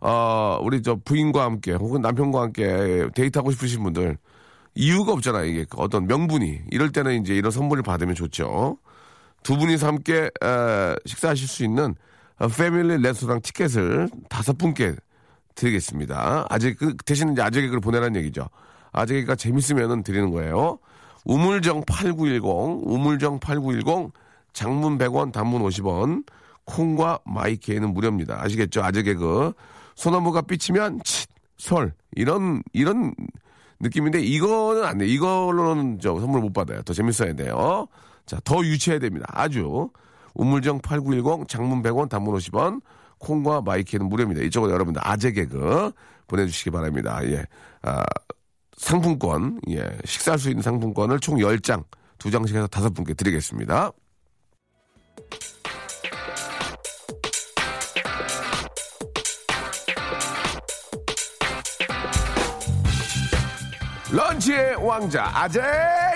어, 0.00 0.58
우리 0.62 0.82
저 0.82 0.96
부인과 0.96 1.44
함께 1.44 1.72
혹은 1.72 2.00
남편과 2.02 2.40
함께 2.40 3.08
데이트하고 3.14 3.52
싶으신 3.52 3.82
분들 3.82 4.18
이유가 4.74 5.12
없잖아요. 5.12 5.44
이게 5.44 5.64
어떤 5.76 6.06
명분이. 6.06 6.62
이럴 6.70 6.90
때는 6.90 7.20
이제 7.20 7.34
이런 7.34 7.50
선물을 7.50 7.82
받으면 7.82 8.14
좋죠. 8.14 8.78
두 9.42 9.56
분이서 9.56 9.86
함께 9.86 10.30
에, 10.42 10.96
식사하실 11.06 11.48
수 11.48 11.64
있는 11.64 11.94
어, 12.38 12.48
패밀리 12.48 13.00
레스토랑 13.00 13.40
티켓을 13.40 14.08
다섯 14.28 14.58
분께 14.58 14.94
드리겠습니다. 15.54 16.46
아직 16.48 16.78
그 16.78 16.96
대신 17.04 17.32
이제 17.32 17.42
아재 17.42 17.60
개그를 17.60 17.80
보내라는 17.80 18.16
얘기죠. 18.16 18.48
아재 18.92 19.14
개그가 19.14 19.36
재밌으면 19.36 20.02
드리는 20.02 20.30
거예요. 20.30 20.78
우물정 21.24 21.84
8910, 21.86 22.82
우물정 22.84 23.40
8910, 23.40 24.12
장문 24.52 24.98
100원, 24.98 25.32
단문 25.32 25.62
50원, 25.62 26.24
콩과 26.64 27.20
마이케이는 27.24 27.92
무료입니다. 27.92 28.42
아시겠죠? 28.42 28.82
아재 28.82 29.02
개그. 29.02 29.52
소나무가 29.94 30.42
삐치면 30.42 31.00
칫, 31.04 31.28
솔. 31.56 31.92
이런, 32.12 32.62
이런 32.72 33.14
느낌인데 33.80 34.20
이거는 34.20 34.84
안 34.84 34.98
돼. 34.98 35.06
이걸로는 35.06 35.98
저 36.00 36.18
선물 36.20 36.40
못 36.40 36.52
받아요. 36.52 36.82
더 36.82 36.92
재밌어야 36.92 37.34
돼요. 37.34 37.86
자, 38.26 38.38
더 38.44 38.64
유치해야 38.64 38.98
됩니다. 38.98 39.26
아주. 39.28 39.90
우물정 40.34 40.80
8910, 40.80 41.48
장문 41.48 41.82
100원, 41.82 42.08
단문 42.08 42.34
50원, 42.36 42.80
콩과 43.24 43.62
마이케이는 43.62 44.08
무료입니다. 44.08 44.42
이쪽으로 44.42 44.72
여러분들 44.72 45.00
아재 45.04 45.32
개그 45.32 45.92
보내주시기 46.26 46.70
바랍니다. 46.70 47.20
예. 47.24 47.44
아, 47.82 48.04
상품권, 48.76 49.60
예. 49.70 49.98
식사할 50.04 50.38
수 50.38 50.50
있는 50.50 50.62
상품권을 50.62 51.20
총 51.20 51.36
10장, 51.38 51.84
2장씩 52.18 52.54
해서 52.54 52.68
5분께 52.68 53.16
드리겠습니다. 53.16 53.90
런치의 64.12 64.76
왕자, 64.76 65.24
아재 65.34 65.60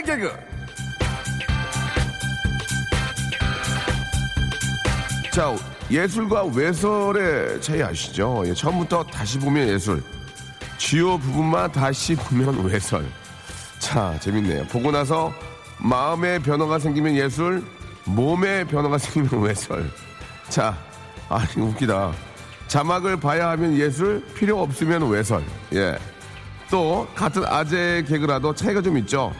개그. 0.07 0.48
자, 5.33 5.55
예술과 5.91 6.45
외설의 6.55 7.61
차이 7.61 7.83
아시죠? 7.83 8.43
예, 8.47 8.55
처음부터 8.55 9.05
다시 9.05 9.39
보면 9.39 9.69
예술. 9.69 10.03
주요 10.79 11.19
부분만 11.19 11.73
다시 11.73 12.15
보면 12.17 12.65
외설. 12.67 13.05
자, 13.79 14.19
재밌네요. 14.21 14.65
보고 14.65 14.91
나서 14.91 15.33
마음의 15.79 16.41
변화가 16.41 16.79
생기면 16.79 17.15
예술, 17.15 17.63
몸의 18.05 18.67
변화가 18.67 18.99
생기면 18.99 19.45
외설. 19.45 19.89
자, 20.49 20.77
아, 21.29 21.45
이거 21.53 21.67
웃기다. 21.67 22.13
자막을 22.67 23.19
봐야 23.19 23.51
하면 23.51 23.77
예술, 23.77 24.25
필요 24.35 24.61
없으면 24.63 25.09
외설. 25.09 25.43
예. 25.75 25.97
또, 26.71 27.07
같은 27.15 27.45
아재 27.47 28.05
개그라도 28.07 28.55
차이가 28.55 28.83
좀 28.83 28.99
있죠. 28.99 29.33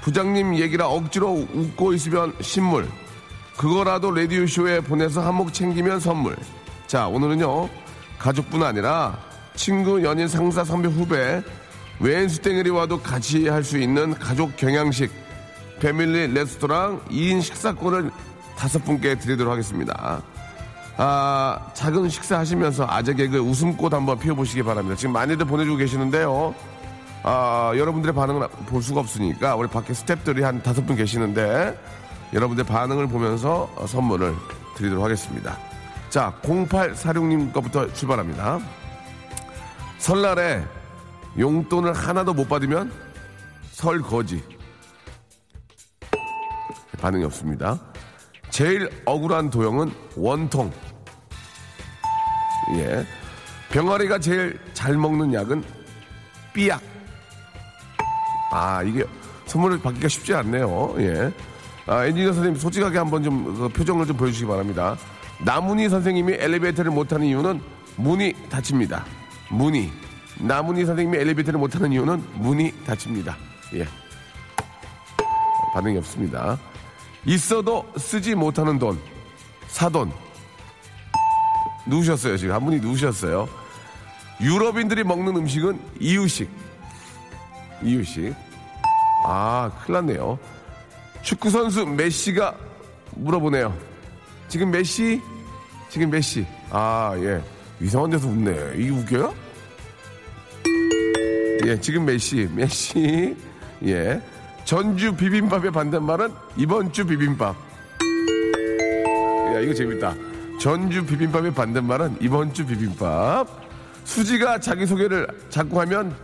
부장님 0.00 0.56
얘기라 0.56 0.88
억지로 0.88 1.46
웃고 1.52 1.92
있으면 1.92 2.34
신물. 2.40 2.88
그거라도 3.56 4.10
라디오쇼에 4.10 4.80
보내서 4.80 5.20
한몫 5.20 5.52
챙기면 5.52 6.00
선물. 6.00 6.36
자, 6.86 7.06
오늘은요, 7.08 7.68
가족뿐 8.18 8.62
아니라 8.62 9.18
친구, 9.54 10.02
연인, 10.02 10.28
상사, 10.28 10.64
선배, 10.64 10.88
후배, 10.88 11.42
왼수 12.00 12.40
땡이리 12.40 12.70
와도 12.70 13.00
같이 13.00 13.48
할 13.48 13.62
수 13.62 13.78
있는 13.78 14.14
가족 14.14 14.56
경양식, 14.56 15.10
패밀리 15.80 16.32
레스토랑 16.32 17.00
2인 17.10 17.42
식사권을 17.42 18.10
다섯 18.56 18.84
분께 18.84 19.16
드리도록 19.18 19.52
하겠습니다. 19.52 20.22
아, 20.96 21.70
작은 21.74 22.08
식사 22.08 22.38
하시면서 22.38 22.86
아재 22.88 23.14
개그 23.14 23.38
웃음꽃 23.38 23.92
한번 23.92 24.18
피워보시기 24.18 24.62
바랍니다. 24.62 24.96
지금 24.96 25.12
많이들 25.12 25.46
보내주고 25.46 25.76
계시는데요. 25.76 26.54
아, 27.24 27.72
여러분들의 27.76 28.14
반응을 28.14 28.48
볼 28.66 28.82
수가 28.82 29.00
없으니까 29.00 29.54
우리 29.56 29.68
밖에 29.68 29.92
스탭들이 29.92 30.42
한 30.42 30.62
다섯 30.62 30.84
분 30.86 30.96
계시는데 30.96 31.78
여러분들 32.32 32.64
반응을 32.64 33.06
보면서 33.08 33.70
선물을 33.86 34.34
드리도록 34.76 35.04
하겠습니다. 35.04 35.58
자, 36.08 36.34
0846님 36.42 37.52
거부터 37.52 37.92
출발합니다. 37.92 38.58
설날에 39.98 40.64
용돈을 41.38 41.92
하나도 41.92 42.34
못 42.34 42.48
받으면 42.48 42.92
설거지. 43.70 44.42
반응이 47.00 47.24
없습니다. 47.24 47.78
제일 48.50 48.88
억울한 49.06 49.50
도형은 49.50 49.92
원통. 50.16 50.70
예. 52.76 53.06
병아리가 53.70 54.18
제일 54.18 54.60
잘 54.72 54.96
먹는 54.96 55.32
약은 55.32 55.64
삐약. 56.52 56.80
아, 58.52 58.82
이게 58.82 59.04
선물을 59.46 59.80
받기가 59.80 60.08
쉽지 60.08 60.34
않네요. 60.34 60.94
예. 60.98 61.32
아, 61.86 62.04
엔지니어 62.06 62.32
선생님 62.32 62.60
솔직하게 62.60 62.98
한번 62.98 63.22
좀 63.22 63.54
그 63.56 63.68
표정을 63.68 64.06
좀 64.06 64.16
보여주시기 64.16 64.46
바랍니다. 64.46 64.96
나문희 65.44 65.88
선생님이 65.88 66.34
엘리베이터를 66.34 66.90
못하는 66.90 67.26
이유는 67.26 67.60
문이 67.96 68.34
닫힙니다. 68.48 69.04
문이. 69.50 69.90
나문희 70.38 70.84
선생님이 70.86 71.18
엘리베이터를 71.18 71.58
못하는 71.58 71.92
이유는 71.92 72.24
문이 72.34 72.84
닫힙니다. 72.84 73.36
예. 73.74 73.86
반응이 75.74 75.98
없습니다. 75.98 76.58
있어도 77.24 77.86
쓰지 77.96 78.34
못하는 78.34 78.78
돈. 78.78 78.98
사돈. 79.68 80.12
누우셨어요, 81.86 82.36
지금. 82.36 82.54
한 82.54 82.64
분이 82.64 82.80
누우셨어요. 82.80 83.48
유럽인들이 84.40 85.02
먹는 85.04 85.36
음식은 85.36 85.80
이유식. 86.00 86.48
이유식. 87.82 88.34
아, 89.26 89.70
큰일 89.84 89.94
났네요. 89.94 90.38
축구선수 91.22 91.86
메시가 91.86 92.54
물어보네요. 93.16 93.76
지금 94.48 94.70
메시? 94.70 95.20
지금 95.88 96.10
메시. 96.10 96.46
아, 96.70 97.14
예. 97.18 97.42
이상한 97.80 98.10
데서 98.10 98.28
웃네. 98.28 98.74
이게 98.76 98.90
웃겨요? 98.90 99.34
예, 101.66 101.80
지금 101.80 102.04
메시. 102.04 102.48
메시. 102.54 103.36
예. 103.84 104.20
전주 104.64 105.14
비빔밥의 105.14 105.70
반대말은 105.70 106.32
이번 106.56 106.92
주 106.92 107.04
비빔밥. 107.04 107.56
야, 109.54 109.60
이거 109.60 109.74
재밌다. 109.74 110.14
전주 110.60 111.04
비빔밥의 111.04 111.52
반대말은 111.52 112.16
이번 112.20 112.52
주 112.54 112.64
비빔밥. 112.66 113.48
수지가 114.04 114.60
자기소개를 114.60 115.26
자꾸 115.50 115.80
하면 115.80 116.14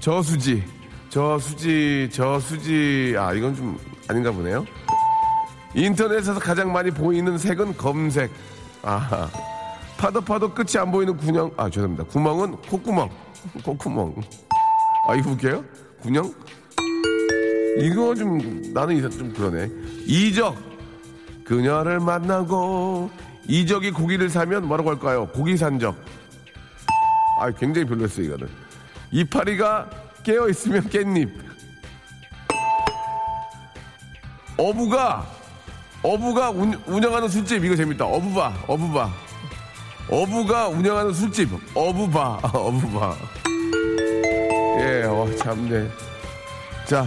저수지. 0.00 0.64
저수지, 1.10 2.08
저수지. 2.12 3.14
아, 3.18 3.32
이건 3.32 3.54
좀 3.54 3.78
아닌가 4.08 4.32
보네요. 4.32 4.66
인터넷에서 5.74 6.38
가장 6.38 6.72
많이 6.72 6.90
보이는 6.90 7.36
색은 7.36 7.76
검색. 7.76 8.30
아, 8.82 9.28
파도 9.98 10.20
파도 10.20 10.52
끝이 10.52 10.78
안 10.78 10.90
보이는 10.90 11.16
군형. 11.16 11.52
아, 11.56 11.68
죄송합니다. 11.68 12.04
구멍은 12.04 12.56
콧구멍. 12.62 13.10
콧구멍. 13.62 14.14
아, 15.08 15.14
이거 15.14 15.30
웃겨요? 15.30 15.64
군형? 16.00 16.32
이거 17.78 18.14
좀, 18.14 18.62
나는 18.72 18.96
이상 18.96 19.10
좀 19.10 19.32
그러네. 19.32 19.70
이적. 20.06 20.56
그녀를 21.44 22.00
만나고, 22.00 23.10
이적이 23.46 23.92
고기를 23.92 24.28
사면 24.28 24.66
뭐라고 24.66 24.90
할까요? 24.90 25.28
고기 25.28 25.56
산적. 25.56 25.96
아, 27.40 27.50
굉장히 27.52 27.86
별로였어요, 27.86 28.26
이거는. 28.26 28.48
이파리가 29.10 29.90
깨어 30.22 30.48
있으면 30.48 30.82
깻잎. 30.88 31.47
어부가, 34.58 35.24
어부가 36.02 36.50
운, 36.50 36.74
운영하는 36.86 37.28
술집. 37.28 37.64
이거 37.64 37.76
재밌다. 37.76 38.04
어부바, 38.04 38.52
어부바. 38.66 39.10
어부가 40.10 40.68
운영하는 40.68 41.12
술집. 41.12 41.48
어부바, 41.74 42.40
어부바. 42.52 43.16
예, 44.80 45.04
어, 45.04 45.28
참네. 45.36 45.88
자, 46.84 47.06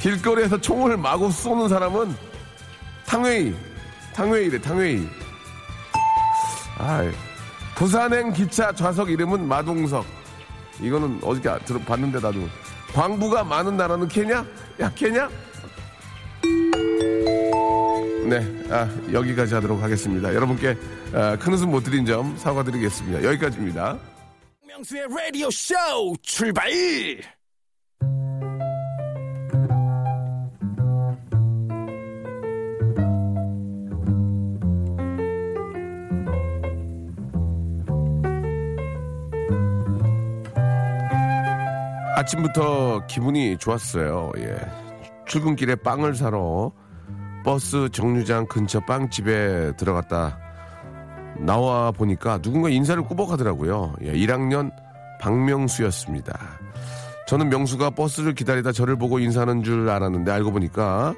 길거리에서 0.00 0.60
총을 0.60 0.96
마구 0.98 1.30
쏘는 1.30 1.68
사람은 1.68 2.14
탕웨이. 3.06 3.54
탕웨이래, 4.14 4.60
탕웨이. 4.60 5.08
아, 6.78 7.10
부산행 7.76 8.32
기차 8.32 8.72
좌석 8.72 9.10
이름은 9.10 9.48
마동석. 9.48 10.04
이거는 10.80 11.20
어저께 11.22 11.64
들어봤는데 11.64 12.20
나도. 12.20 12.46
광부가 12.92 13.44
많은 13.44 13.76
나라는 13.76 14.08
케냐? 14.08 14.44
야, 14.80 14.92
케냐? 14.94 15.28
네, 18.28 18.44
아, 18.70 18.86
여기까지 19.10 19.54
하도록 19.54 19.82
하겠습니다. 19.82 20.34
여러분께 20.34 20.76
아, 21.14 21.36
큰 21.36 21.54
웃음 21.54 21.70
못 21.70 21.82
드린 21.82 22.04
점 22.04 22.36
사과드리겠습니다. 22.36 23.24
여기까지입니다. 23.24 23.98
박명수의 24.60 25.06
라디오 25.08 25.50
쇼 25.50 25.74
출발! 26.22 26.68
아침부터 42.16 43.06
기분이 43.06 43.56
좋았어요. 43.56 44.32
예. 44.38 44.58
출근길에 45.26 45.76
빵을 45.76 46.14
사러 46.14 46.72
버스 47.48 47.88
정류장 47.90 48.44
근처 48.44 48.78
빵집에 48.80 49.72
들어갔다 49.78 50.38
나와 51.38 51.90
보니까 51.92 52.36
누군가 52.42 52.68
인사를 52.68 53.02
꾸벅하더라고요. 53.04 53.94
예, 54.02 54.12
1학년 54.12 54.70
박명수였습니다. 55.18 56.38
저는 57.26 57.48
명수가 57.48 57.88
버스를 57.90 58.34
기다리다 58.34 58.72
저를 58.72 58.96
보고 58.96 59.18
인사하는 59.18 59.62
줄 59.62 59.88
알았는데 59.88 60.30
알고 60.30 60.52
보니까 60.52 61.14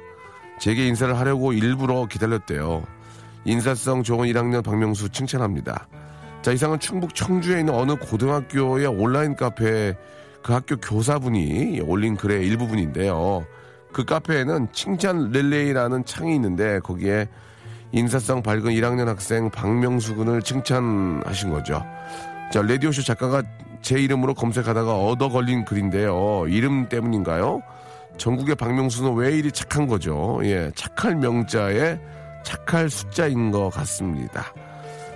제게 0.57 0.87
인사를 0.87 1.19
하려고 1.19 1.51
일부러 1.51 2.05
기다렸대요. 2.05 2.83
인사성 3.43 4.03
좋은 4.03 4.29
1학년 4.29 4.63
박명수 4.63 5.09
칭찬합니다. 5.09 5.85
자, 6.41 6.53
이상은 6.53 6.79
충북 6.79 7.13
청주에 7.13 7.59
있는 7.59 7.73
어느 7.73 7.97
고등학교의 7.97 8.85
온라인 8.87 9.35
카페 9.35 9.97
그 10.41 10.53
학교 10.53 10.77
교사분이 10.77 11.81
올린 11.81 12.15
글의 12.15 12.47
일부분인데요. 12.47 13.45
그 13.91 14.05
카페에는 14.05 14.69
칭찬 14.71 15.31
릴레이라는 15.31 16.05
창이 16.05 16.35
있는데 16.35 16.79
거기에 16.79 17.27
인사성 17.91 18.41
밝은 18.41 18.63
1학년 18.63 19.05
학생 19.05 19.49
박명수 19.49 20.15
군을 20.15 20.41
칭찬하신 20.41 21.49
거죠. 21.51 21.83
자, 22.51 22.61
라디오쇼 22.61 23.03
작가가 23.03 23.43
제 23.81 23.99
이름으로 23.99 24.33
검색하다가 24.33 24.95
얻어 24.95 25.29
걸린 25.29 25.65
글인데요. 25.65 26.45
이름 26.47 26.87
때문인가요? 26.87 27.61
전국의 28.17 28.55
박명수는 28.55 29.15
왜 29.15 29.37
이리 29.37 29.51
착한 29.51 29.87
거죠? 29.87 30.39
예, 30.43 30.71
착할 30.75 31.15
명자에 31.15 31.99
착할 32.43 32.89
숫자인 32.89 33.51
것 33.51 33.69
같습니다. 33.69 34.45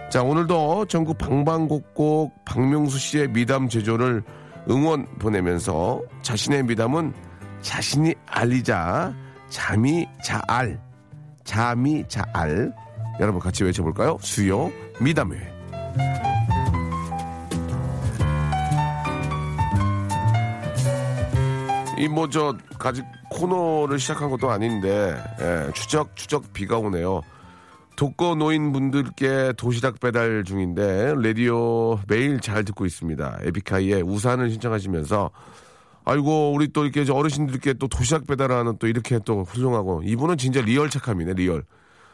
자, 0.10 0.24
오늘도 0.24 0.86
전국 0.86 1.18
방방곡곡 1.18 2.46
박명수 2.46 2.98
씨의 2.98 3.30
미담 3.30 3.68
제조를 3.68 4.24
응원 4.70 5.06
보내면서 5.20 6.02
자신의 6.22 6.64
미담은 6.64 7.14
자신이 7.65 8.13
알리자 8.28 9.12
잠이 9.49 10.08
자알 10.23 10.80
잠이 11.43 12.04
자알 12.08 12.71
여러분 13.19 13.39
같이 13.41 13.63
외쳐볼까요? 13.63 14.19
수요 14.21 14.71
미담회 15.01 15.36
이 21.97 22.08
뭐 22.08 22.30
저 22.30 22.56
아직 22.80 23.04
코너를 23.32 23.97
시작한 23.97 24.30
것도 24.30 24.51
아닌데 24.51 25.17
예, 25.41 25.71
추적 25.73 26.15
추적 26.15 26.54
비가 26.54 26.78
오네요. 26.78 27.21
독거 27.95 28.36
노인 28.36 28.73
분들께 28.73 29.54
도시락 29.58 29.99
배달 29.99 30.43
중인데 30.43 31.15
라디오 31.17 31.97
매일 32.08 32.39
잘 32.41 32.63
듣고 32.65 32.86
있습니다. 32.86 33.39
에픽하이에 33.41 34.01
우산을 34.01 34.51
신청하시면서 34.51 35.32
아이고 36.06 36.54
우리 36.54 36.68
또 36.72 36.86
이렇게 36.86 37.12
어르신들께 37.12 37.74
또 37.74 37.88
도시락 37.88 38.28
배달하는 38.28 38.78
또 38.78 38.88
이렇게 38.88 39.20
또 39.26 39.44
훌륭하고 39.44 40.04
이분은 40.04 40.38
진짜 40.38 40.62
real 40.62 40.89
착함이네 40.89 41.34
real. 41.34 41.65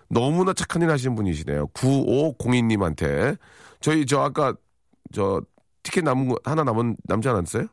너무나 0.10 0.54
착한 0.54 0.82
일 0.82 0.90
하시는 0.90 1.16
분이시네요. 1.16 1.68
9502님한테 1.68 3.38
저희 3.82 4.06
저 4.06 4.22
아까 4.22 4.54
저 5.14 5.42
티켓 5.84 6.04
남은 6.04 6.30
거 6.30 6.38
하나 6.44 6.64
남은 6.64 6.98
남지 7.04 7.30
않았어요? 7.30 7.68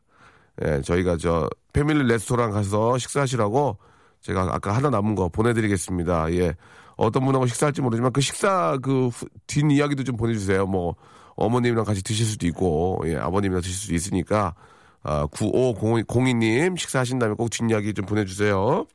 예, 0.65 0.81
저희가 0.83 1.17
저 1.19 1.49
패밀리 1.73 2.05
레스토랑 2.09 2.51
가서 2.51 2.99
식사하시라고 2.99 3.79
제가 4.21 4.49
아까 4.53 4.75
하나 4.75 4.91
남은 4.91 5.15
거 5.15 5.29
보내드리겠습니다. 5.29 6.33
예. 6.35 6.55
어떤 6.97 7.25
분하고 7.25 7.47
식사할지 7.47 7.81
모르지만 7.81 8.13
그 8.13 8.21
식사 8.21 8.77
그 8.83 9.11
뒷 9.47 9.71
이야기도 9.71 10.03
좀 10.05 10.17
보내주세요. 10.17 10.67
뭐 10.67 10.97
어머님이랑 11.37 11.85
같이 11.85 12.03
드실 12.03 12.27
수도 12.27 12.47
있고 12.49 13.01
예, 13.07 13.17
아버님이랑 13.17 13.63
드실 13.63 13.77
수도 13.77 13.95
있으니까 13.95 14.55
아, 15.03 15.27
9502님 15.27 16.77
식사하신 16.77 17.19
다음에 17.19 17.35
꼭 17.35 17.51
뒷이야기 17.51 17.95
좀 17.95 18.07
보내주세요. 18.07 18.87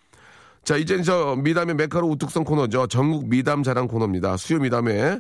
자 0.64 0.78
이제는 0.78 1.04
저 1.04 1.36
미담의 1.38 1.76
메카로 1.76 2.08
우뚝성 2.08 2.44
코너죠. 2.44 2.88
전국 2.88 3.28
미담 3.28 3.64
자랑 3.64 3.88
코너입니다. 3.88 4.38
수요 4.38 4.60
미담에 4.60 5.20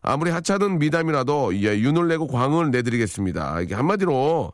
아무리 0.00 0.30
하찮은 0.30 0.78
미담이라도 0.78 1.54
예, 1.62 1.78
윤을 1.78 2.08
내고 2.08 2.26
광을 2.26 2.70
내드리겠습니다. 2.70 3.60
이게 3.60 3.74
한마디로 3.74 4.52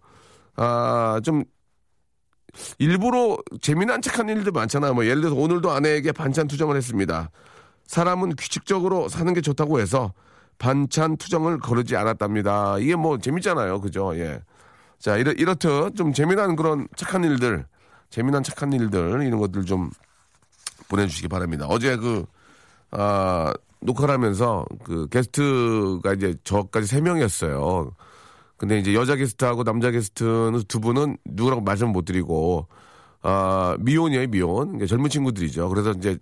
아, 0.56 1.20
좀 1.22 1.44
일부러 2.78 3.38
재미난 3.60 4.00
척한 4.00 4.28
일들 4.28 4.52
많잖아요. 4.52 4.94
뭐 4.94 5.04
예를 5.04 5.20
들어서 5.22 5.37
오늘도 5.37 5.70
아내에게 5.70 6.12
반찬 6.12 6.46
투정을 6.46 6.76
했습니다. 6.76 7.30
사람은 7.87 8.37
규칙적으로 8.37 9.08
사는 9.08 9.32
게 9.34 9.40
좋다고 9.40 9.80
해서 9.80 10.12
반찬 10.58 11.16
투정을 11.16 11.58
거르지 11.58 11.96
않았답니다. 11.96 12.78
이게 12.78 12.94
뭐 12.96 13.18
재밌잖아요. 13.18 13.80
그죠? 13.80 14.16
예. 14.16 14.40
자, 15.04 15.18
이렇, 15.18 15.32
이렇듯 15.32 15.96
좀 15.96 16.14
재미난 16.14 16.56
그런 16.56 16.88
착한 16.96 17.24
일들, 17.24 17.66
재미난 18.08 18.42
착한 18.42 18.72
일들, 18.72 19.22
이런 19.22 19.38
것들 19.38 19.66
좀 19.66 19.90
보내주시기 20.88 21.28
바랍니다. 21.28 21.66
어제 21.68 21.98
그, 21.98 22.24
아, 22.90 23.52
녹화를 23.82 24.14
하면서 24.14 24.64
그 24.82 25.06
게스트가 25.10 26.14
이제 26.14 26.34
저까지 26.42 26.86
세 26.86 27.02
명이었어요. 27.02 27.94
근데 28.56 28.78
이제 28.78 28.94
여자 28.94 29.14
게스트하고 29.14 29.62
남자 29.62 29.90
게스트는 29.90 30.62
두 30.68 30.80
분은 30.80 31.18
누구라고 31.26 31.60
말씀 31.60 31.92
못 31.92 32.06
드리고, 32.06 32.66
아, 33.20 33.76
미혼이에요, 33.80 34.28
미혼. 34.28 34.68
그러니까 34.68 34.86
젊은 34.86 35.10
친구들이죠. 35.10 35.68
그래서 35.68 35.90
이제, 35.90 36.16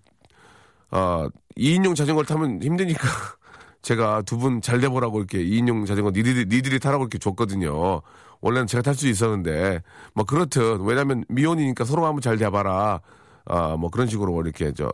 아, 0.90 1.28
2인용 1.56 1.94
자전거를 1.94 2.26
타면 2.26 2.60
힘드니까 2.64 3.06
제가 3.82 4.22
두 4.22 4.38
분 4.38 4.60
잘 4.62 4.80
돼보라고 4.80 5.18
이렇게 5.18 5.38
2인용 5.38 5.86
자전거 5.86 6.10
니들이, 6.10 6.46
니들이 6.46 6.78
타라고 6.78 7.04
이렇게 7.04 7.18
줬거든요. 7.18 8.02
원래는 8.40 8.66
제가 8.66 8.82
탈 8.82 8.94
수 8.94 9.08
있었는데, 9.08 9.82
뭐 10.14 10.24
그렇듯, 10.24 10.80
왜냐면 10.82 11.24
미혼이니까 11.28 11.84
서로 11.84 12.06
한번 12.06 12.20
잘 12.20 12.36
돼봐라. 12.38 13.00
아, 13.46 13.76
뭐 13.76 13.90
그런 13.90 14.06
식으로 14.08 14.40
이렇게 14.42 14.72
저, 14.72 14.90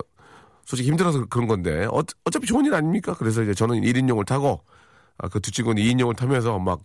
솔직히 0.64 0.88
힘들어서 0.90 1.24
그런 1.26 1.46
건데, 1.48 1.86
어, 1.86 2.02
어차피 2.24 2.46
좋은 2.46 2.64
일 2.66 2.74
아닙니까? 2.74 3.14
그래서 3.18 3.42
이제 3.42 3.54
저는 3.54 3.82
1인용을 3.82 4.26
타고, 4.26 4.62
아, 5.18 5.28
그 5.28 5.40
두 5.40 5.50
친구는 5.50 5.82
2인용을 5.82 6.16
타면서 6.16 6.58
막, 6.58 6.80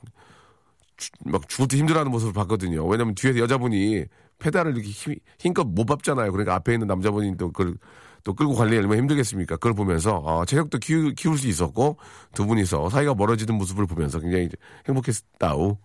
주- 0.97 1.09
막 1.25 1.47
죽을 1.49 1.67
때 1.67 1.77
힘들어하는 1.77 2.11
모습을 2.11 2.33
봤거든요. 2.33 2.85
왜냐면 2.87 3.15
뒤에서 3.15 3.39
여자분이 3.39 4.05
페달을 4.39 4.73
이렇게 4.73 4.89
힘, 4.89 5.15
힘껏 5.39 5.63
못 5.65 5.85
밟잖아요. 5.85 6.31
그러니까 6.31 6.55
앞에 6.55 6.73
있는 6.73 6.87
남자분이 6.87 7.37
또 7.37 7.51
그걸 7.51 7.75
또 8.23 8.33
끌고 8.33 8.53
관리 8.55 8.77
얼마나 8.77 8.97
힘들겠습니까? 8.97 9.55
그걸 9.57 9.73
보면서 9.73 10.23
아, 10.25 10.45
체력도 10.45 10.79
키우, 10.79 11.13
키울 11.13 11.37
수 11.37 11.47
있었고 11.47 11.97
두 12.33 12.45
분이서 12.45 12.89
사이가 12.89 13.15
멀어지는 13.15 13.55
모습을 13.55 13.85
보면서 13.85 14.19
굉장히 14.19 14.49
행복했다우. 14.87 15.77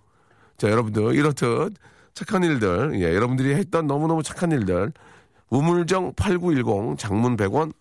자, 0.56 0.70
여러분들 0.70 1.14
이렇듯 1.14 1.74
착한 2.14 2.42
일들, 2.42 3.00
예, 3.00 3.14
여러분들이 3.14 3.54
했던 3.54 3.86
너무너무 3.86 4.22
착한 4.22 4.50
일들 4.52 4.92
우물정 5.50 6.14
8910 6.16 6.98
장문 6.98 7.36
100원 7.36 7.72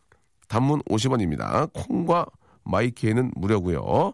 단문 0.47 0.81
50원입니다. 0.83 1.71
콩과 1.73 2.25
마이키에는 2.63 3.31
무료고요. 3.35 4.13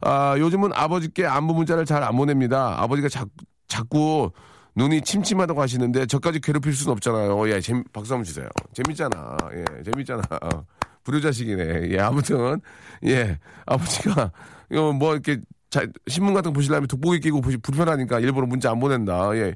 아, 0.00 0.36
요즘은 0.38 0.70
아버지께 0.74 1.26
안부 1.26 1.54
문자를 1.54 1.84
잘 1.84 2.02
안 2.02 2.16
보냅니다. 2.16 2.80
아버지가 2.82 3.08
자, 3.08 3.24
자꾸 3.68 4.30
눈이 4.78 5.02
침침하다고 5.02 5.60
하시는데 5.60 6.06
저까지 6.06 6.40
괴롭힐 6.40 6.72
수는 6.72 6.92
없잖아요. 6.92 7.50
예, 7.50 7.60
재미, 7.60 7.82
박수 7.92 8.14
한번 8.14 8.24
주세요. 8.24 8.48
재밌잖아. 8.72 9.36
예, 9.54 9.64
재밌잖아. 9.82 10.22
어, 10.40 10.64
불효자식이네. 11.02 11.90
예, 11.90 11.98
아무튼 11.98 12.60
예, 13.04 13.38
아버지가 13.66 14.30
이거 14.70 14.92
뭐 14.92 15.14
이렇게 15.14 15.40
자, 15.68 15.82
신문 16.06 16.32
같은 16.32 16.50
거 16.52 16.54
보시려면 16.54 16.86
돋보기 16.86 17.18
끼고 17.20 17.40
보시 17.40 17.56
불편하니까 17.56 18.20
일부러 18.20 18.46
문자 18.46 18.70
안 18.70 18.78
보낸다. 18.78 19.34
예. 19.36 19.54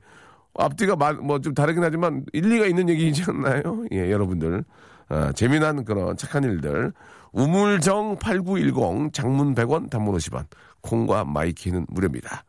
앞뒤가 0.54 0.96
뭐 0.96 1.38
좀 1.38 1.54
다르긴 1.54 1.84
하지만 1.84 2.24
일리가 2.32 2.66
있는 2.66 2.88
얘기이지 2.88 3.22
않나요? 3.28 3.84
예, 3.92 4.10
여러분들. 4.10 4.64
아, 5.08 5.32
재미난 5.32 5.84
그런 5.84 6.16
착한 6.16 6.42
일들. 6.42 6.92
우물정 7.32 8.18
8910 8.18 9.12
장문 9.12 9.54
100원 9.54 9.88
단문 9.88 10.16
50원. 10.16 10.46
콩과 10.80 11.24
마이케이는 11.26 11.86
무료입니다. 11.88 12.44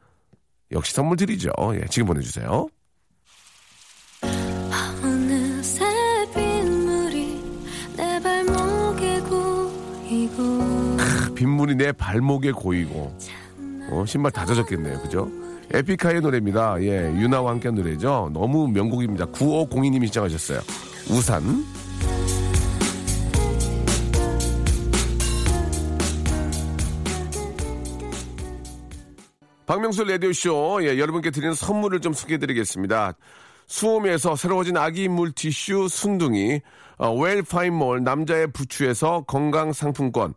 역시 0.73 0.93
선물 0.93 1.17
드리죠. 1.17 1.51
예, 1.75 1.85
지금 1.89 2.07
보내주세요. 2.07 2.67
어느새 5.03 5.85
빗물이 6.33 7.41
내 7.95 8.19
발목에 8.21 9.19
고이고 9.21 10.97
빗물이 11.35 11.75
내 11.75 11.91
발목에 11.91 12.51
고이고 12.51 13.17
어, 13.91 14.05
신발 14.07 14.31
다 14.31 14.45
젖었겠네요. 14.45 15.01
그죠? 15.01 15.29
에픽하이의 15.73 16.21
노래입니다. 16.21 16.81
예, 16.81 17.11
윤하와 17.15 17.51
함께 17.51 17.67
한 17.67 17.75
노래죠. 17.75 18.29
너무 18.33 18.67
명곡입니다. 18.67 19.25
9502님이 19.27 20.07
신청하셨어요. 20.07 20.59
우산. 21.09 21.65
박명수 29.65 30.03
라디오쇼, 30.03 30.79
예, 30.83 30.99
여러분께 30.99 31.31
드리는 31.31 31.53
선물을 31.53 32.01
좀 32.01 32.13
소개해드리겠습니다. 32.13 33.13
수오미에서 33.67 34.35
새로워진 34.35 34.75
아기 34.75 35.07
물티슈 35.07 35.87
순둥이, 35.87 36.61
어, 36.97 37.13
웰파인몰 37.13 38.03
남자의 38.03 38.51
부추에서 38.51 39.23
건강상품권, 39.25 40.33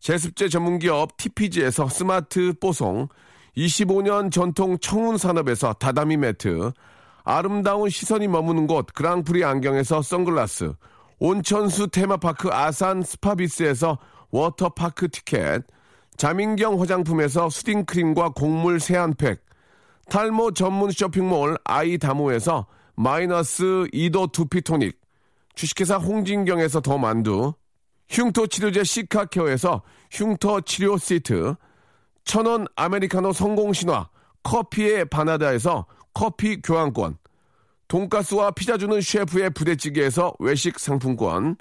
제습제 0.00 0.48
전문기업 0.48 1.16
TPG에서 1.16 1.88
스마트 1.88 2.52
뽀송, 2.60 3.08
25년 3.56 4.32
전통 4.32 4.76
청운산업에서 4.78 5.74
다다미 5.74 6.16
매트, 6.16 6.72
아름다운 7.22 7.88
시선이 7.88 8.26
머무는 8.26 8.66
곳 8.66 8.86
그랑프리 8.92 9.44
안경에서 9.44 10.02
선글라스, 10.02 10.72
온천수 11.20 11.88
테마파크 11.88 12.50
아산 12.50 13.02
스파비스에서 13.02 13.98
워터파크 14.30 15.08
티켓, 15.08 15.62
자민경 16.16 16.80
화장품에서 16.80 17.50
soothing 17.50 17.90
cream과 17.90 18.30
곡물 18.30 18.78
세안팩, 18.78 19.44
탈모 20.08 20.52
전문 20.52 20.90
쇼핑몰 20.90 21.56
아이다모에서 21.64 22.66
마이너스 22.94 23.64
2도 23.92 24.30
두피토닉, 24.30 25.00
주식회사 25.54 25.96
홍진경에서 25.96 26.80
더 26.80 26.98
만두, 26.98 27.54
흉터 28.08 28.46
치료제 28.46 28.84
시카케어에서 28.84 29.82
흉터 30.10 30.60
치료 30.60 30.96
시트, 30.98 31.54
천원 32.24 32.66
아메리카노 32.76 33.32
성공신화 33.32 34.08
커피의 34.42 35.06
바나다에서 35.06 35.86
커피 36.12 36.60
교환권, 36.62 37.18
돈가스와 37.88 38.52
피자 38.52 38.76
주는 38.76 39.00
셰프의 39.00 39.50
부대찌개에서 39.50 40.34
외식 40.38 40.78
상품권, 40.78 41.56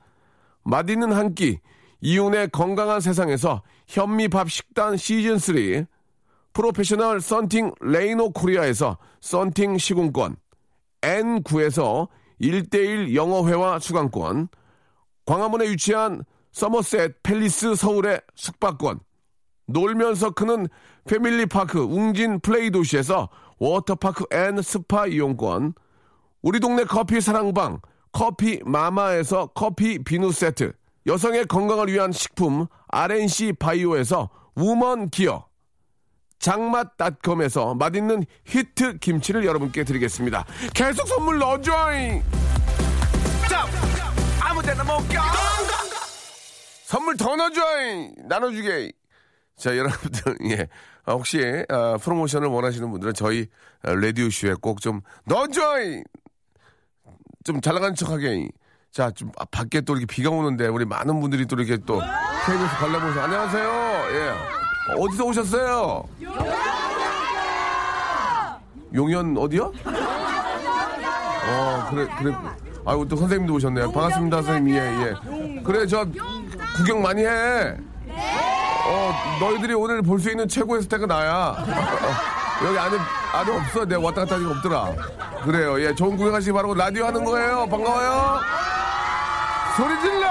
맛있는 0.64 1.12
한 1.12 1.34
끼, 1.34 1.60
이윤의 2.02 2.50
건강한 2.50 3.00
세상에서 3.00 3.64
현미밥 3.94 4.50
식단 4.50 4.98
시즌 4.98 5.38
3, 5.38 5.86
프로페셔널 6.54 7.22
썬팅 7.22 7.76
레이노 7.80 8.32
코리아에서 8.32 8.98
썬팅 9.22 9.78
시공권, 9.78 10.36
N9에서 11.02 12.08
1대1 12.42 13.14
영어회화 13.14 13.78
수강권, 13.78 14.48
광화문에 15.28 15.70
위치한 15.70 16.24
서머셋 16.54 17.22
팰리스 17.22 17.76
서울의 17.76 18.22
숙박권, 18.34 19.00
놀면서 19.68 20.32
크는 20.32 20.68
패밀리파크 21.06 21.80
웅진 21.80 22.40
플레이 22.40 22.72
도시에서 22.72 23.30
워터파크 23.60 24.26
and 24.32 24.60
스파 24.64 25.06
이용권, 25.06 25.76
우리 26.42 26.60
동네 26.60 26.84
커피 26.84 27.22
사랑방 27.22 27.80
커피 28.12 28.60
마마에서 28.66 29.52
커피 29.54 30.04
비누 30.04 30.32
세트, 30.32 30.74
여성의 31.06 31.46
건강을 31.48 31.88
위한 31.92 32.12
식품 32.12 32.68
RNC 32.88 33.54
바이오에서 33.60 34.30
우먼 34.56 35.10
기어, 35.10 35.48
장맛닷컴에서 36.40 37.76
맛있는 37.76 38.26
히트 38.46 39.00
김치를 39.00 39.46
여러분께 39.46 39.84
드리겠습니다. 39.84 40.46
계속 40.74 41.08
선물 41.08 41.40
넣어줘잉! 41.40 42.22
자, 43.50 43.66
아무데나 44.42 44.84
못 44.84 44.98
가! 45.10 45.24
선물 46.86 47.18
더 47.18 47.36
넣어줘잉! 47.36 48.14
나눠주게! 48.28 48.92
자, 49.58 49.76
여러분들, 49.78 50.38
예. 50.52 50.68
아, 51.06 51.14
혹시, 51.14 51.40
아, 51.70 51.98
프로모션을 52.02 52.48
원하시는 52.48 52.90
분들은 52.92 53.14
저희 53.14 53.48
아, 53.82 53.92
라디오쇼에 53.94 54.56
꼭 54.62 54.80
좀 54.80 55.02
넣어줘잉! 55.26 56.04
좀 57.44 57.60
잘 57.62 57.74
나가는 57.74 57.94
척 57.96 58.10
하게. 58.10 58.48
자, 58.94 59.10
좀 59.10 59.32
아, 59.40 59.46
밖에 59.50 59.82
또 59.82 59.94
이렇게 59.94 60.06
비가 60.06 60.30
오는데 60.30 60.68
우리 60.68 60.86
많은 60.86 61.20
분들이 61.20 61.48
또 61.48 61.56
이렇게 61.56 61.78
또 61.84 62.00
KBS 62.46 62.76
관람보서 62.80 63.22
안녕하세요. 63.22 63.66
예. 64.12 64.34
어디서 65.02 65.24
오셨어요? 65.26 66.04
용현 68.94 69.36
어디요? 69.36 69.74
어, 71.46 71.88
그래, 71.90 72.08
그래. 72.20 72.36
아이고, 72.86 73.08
또 73.08 73.16
선생님도 73.16 73.56
오셨네요. 73.56 73.92
반갑습니다, 73.92 74.42
선생님. 74.44 74.76
예, 74.76 74.80
예. 74.80 75.16
그래, 75.64 75.88
저 75.88 76.06
구경 76.78 77.02
많이 77.02 77.24
해. 77.26 77.76
어, 78.86 79.14
너희들이 79.40 79.74
오늘 79.74 80.04
볼 80.04 80.20
수 80.20 80.30
있는 80.30 80.48
최고의 80.48 80.84
스타가 80.84 81.08
나야. 81.08 81.56
여기 82.64 82.78
안에, 82.78 82.98
안에 83.34 83.58
없어. 83.58 83.86
내가 83.86 84.02
왔다 84.04 84.22
갔다 84.22 84.36
하니까 84.36 84.52
없더라. 84.52 84.94
그래요. 85.46 85.82
예, 85.82 85.96
좋은 85.96 86.16
구경 86.16 86.36
하시기 86.36 86.52
바라고 86.52 86.76
라디오 86.76 87.06
하는 87.08 87.24
거예요. 87.26 87.66
반가워요. 87.68 88.40
소리 89.76 90.00
질러! 90.02 90.28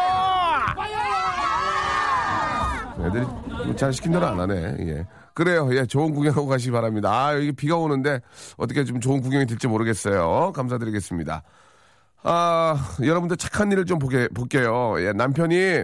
애들이 3.05 3.77
잘 3.77 3.93
시킨 3.93 4.13
대로 4.13 4.27
안 4.27 4.39
하네. 4.39 4.77
예. 4.81 5.07
그래요. 5.35 5.69
예, 5.75 5.85
좋은 5.87 6.15
구경하고 6.15 6.47
가시기 6.47 6.71
바랍니다. 6.71 7.11
아, 7.11 7.35
여기 7.35 7.53
비가 7.53 7.77
오는데 7.77 8.21
어떻게 8.57 8.85
좀 8.85 9.01
좋은 9.01 9.21
구경이 9.21 9.47
될지 9.47 9.67
모르겠어요. 9.67 10.53
감사드리겠습니다. 10.53 11.43
아, 12.23 12.77
여러분들 13.03 13.37
착한 13.37 13.73
일을 13.73 13.85
좀 13.87 13.99
보게, 13.99 14.29
볼게요. 14.29 14.95
예, 15.01 15.13
남편이 15.13 15.83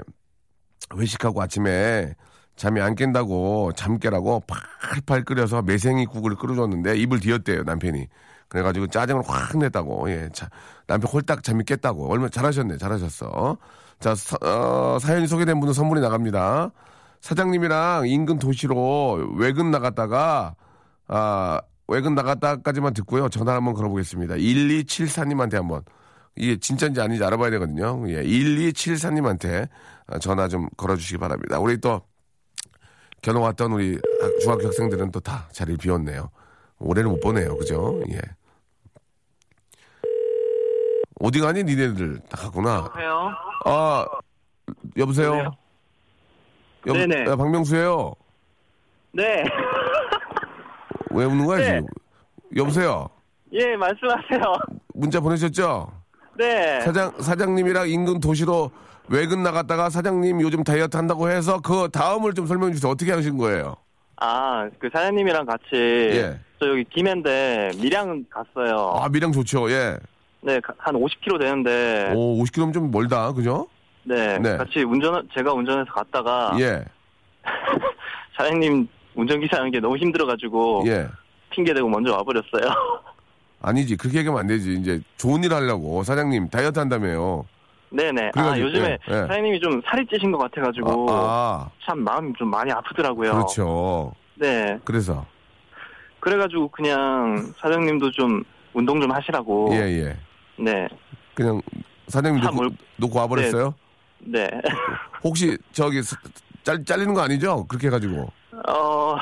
회식하고 0.94 1.42
아침에 1.42 2.14
잠이 2.54 2.80
안 2.80 2.94
깬다고 2.94 3.72
잠 3.74 3.98
깨라고 3.98 4.42
팔팔 4.46 5.24
끓여서 5.24 5.62
매생이 5.62 6.06
국을 6.06 6.34
끓여줬는데 6.36 6.96
입을 6.98 7.20
뒤었대요 7.20 7.64
남편이. 7.64 8.06
그래가지고 8.48 8.86
짜증을 8.88 9.22
확 9.26 9.56
냈다고. 9.58 10.10
예, 10.10 10.28
자, 10.32 10.48
남편 10.86 11.10
홀딱 11.10 11.42
깼다고. 11.66 12.10
얼마 12.10 12.28
잘하셨네, 12.28 12.78
잘하셨어. 12.78 13.58
자, 14.00 14.14
사, 14.14 14.36
어, 14.42 14.98
사연이 15.00 15.26
소개된 15.26 15.58
분은 15.60 15.72
선물이 15.74 16.00
나갑니다. 16.00 16.70
사장님이랑 17.20 18.06
인근 18.08 18.38
도시로 18.38 19.34
외근 19.36 19.70
나갔다가 19.70 20.54
아 21.08 21.60
외근 21.88 22.14
나갔다까지만 22.14 22.94
듣고요. 22.94 23.28
전화 23.28 23.54
한번 23.54 23.74
걸어보겠습니다. 23.74 24.36
1274님한테 24.36 25.54
한번 25.54 25.82
이게 26.36 26.56
진짜인지 26.58 27.00
아닌지 27.00 27.24
알아봐야 27.24 27.50
되거든요. 27.50 28.04
예, 28.08 28.22
1274님한테 28.22 29.68
전화 30.20 30.46
좀 30.48 30.68
걸어주시기 30.76 31.18
바랍니다. 31.18 31.58
우리 31.58 31.78
또 31.80 32.02
견호 33.22 33.40
왔던 33.40 33.72
우리 33.72 33.98
중학교 34.42 34.66
학생들은 34.66 35.10
또 35.10 35.20
다 35.20 35.48
자리를 35.52 35.78
비웠네요. 35.78 36.30
올해는 36.80 37.10
못 37.10 37.20
보네요. 37.20 37.56
그죠? 37.56 38.00
예. 38.10 38.20
어디 41.20 41.40
가니 41.40 41.64
니네들 41.64 42.20
다 42.28 42.36
갔구나. 42.36 42.84
여보세요? 42.86 43.30
아 43.64 44.06
여보세요. 44.96 45.26
여보세요? 45.26 45.52
여, 46.86 46.92
네네. 46.92 47.30
아, 47.30 47.36
박명수예요. 47.36 48.12
네. 49.12 49.44
왜 51.10 51.24
웃는 51.24 51.44
거야 51.44 51.58
네. 51.58 51.64
지금? 51.64 51.86
여보세요. 52.56 53.08
예, 53.52 53.76
말씀하세요. 53.76 54.40
문자 54.94 55.20
보내셨죠? 55.20 55.90
네. 56.36 56.80
사장 56.82 57.20
사장님이랑 57.20 57.88
인근 57.88 58.20
도시로 58.20 58.70
외근 59.08 59.42
나갔다가 59.42 59.90
사장님 59.90 60.40
요즘 60.40 60.62
다이어트 60.62 60.96
한다고 60.96 61.28
해서 61.30 61.58
그 61.60 61.88
다음을 61.90 62.34
좀 62.34 62.46
설명해 62.46 62.74
주세요. 62.74 62.92
어떻게 62.92 63.10
하신 63.10 63.36
거예요? 63.38 63.74
아, 64.20 64.68
그 64.78 64.88
사장님이랑 64.92 65.46
같이 65.46 65.64
예. 65.74 66.38
저 66.60 66.68
여기 66.68 66.84
김해인데 66.84 67.70
밀양 67.80 68.24
갔어요. 68.30 68.94
아 69.00 69.08
미량 69.08 69.32
좋죠. 69.32 69.70
예. 69.70 69.96
네, 70.40 70.60
가- 70.60 70.72
한 70.78 70.94
50km 70.94 71.38
되는데 71.40 72.12
오 72.14 72.42
50km 72.42 72.72
좀 72.74 72.90
멀다. 72.90 73.32
그죠? 73.32 73.68
네, 74.04 74.38
네. 74.38 74.56
같이 74.56 74.80
운전 74.82 75.28
제가 75.34 75.52
운전해서 75.52 75.92
갔다가 75.92 76.56
예. 76.60 76.84
사장님 78.36 78.88
운전기사 79.14 79.58
하는 79.58 79.70
게 79.70 79.80
너무 79.80 79.96
힘들어가지고 79.96 80.84
예. 80.86 81.08
핑계 81.50 81.74
대고 81.74 81.88
먼저 81.88 82.12
와버렸어요. 82.12 82.72
아니지 83.60 83.96
그렇게 83.96 84.18
얘기하면 84.18 84.40
안 84.40 84.46
되지. 84.46 84.74
이제 84.74 85.00
좋은 85.16 85.42
일 85.42 85.52
하려고 85.52 86.02
사장님 86.04 86.48
다이어트 86.48 86.78
한다며요. 86.78 87.44
네네. 87.90 88.26
아, 88.28 88.30
그래가지고, 88.32 88.66
요즘에 88.68 88.88
예, 88.90 89.12
예. 89.12 89.18
사장님이 89.22 89.60
좀 89.60 89.80
살이 89.86 90.06
찌신 90.06 90.30
것 90.30 90.38
같아가지고 90.38 91.06
아, 91.10 91.68
참 91.84 92.00
마음이 92.00 92.32
좀 92.38 92.48
많이 92.50 92.70
아프더라고요. 92.70 93.32
그렇죠. 93.32 94.12
네. 94.34 94.78
그래서 94.84 95.24
그래가지고 96.20 96.68
그냥 96.68 97.52
사장님도 97.60 98.10
좀 98.12 98.42
운동 98.74 99.00
좀 99.00 99.10
하시라고. 99.10 99.68
예 99.72 99.78
예. 99.78 100.16
네. 100.62 100.88
그냥 101.34 101.60
사장님 102.08 102.42
차 102.42 102.50
놓고, 102.50 102.56
몰- 102.62 102.70
놓고 102.96 103.18
와버렸어요? 103.18 103.74
네. 104.20 104.48
혹시 105.22 105.56
저기 105.72 106.02
스- 106.02 106.16
잘 106.64 106.84
잘리는 106.84 107.14
거 107.14 107.20
아니죠? 107.22 107.64
그렇게 107.66 107.86
해가지고. 107.86 108.30
어, 108.68 109.16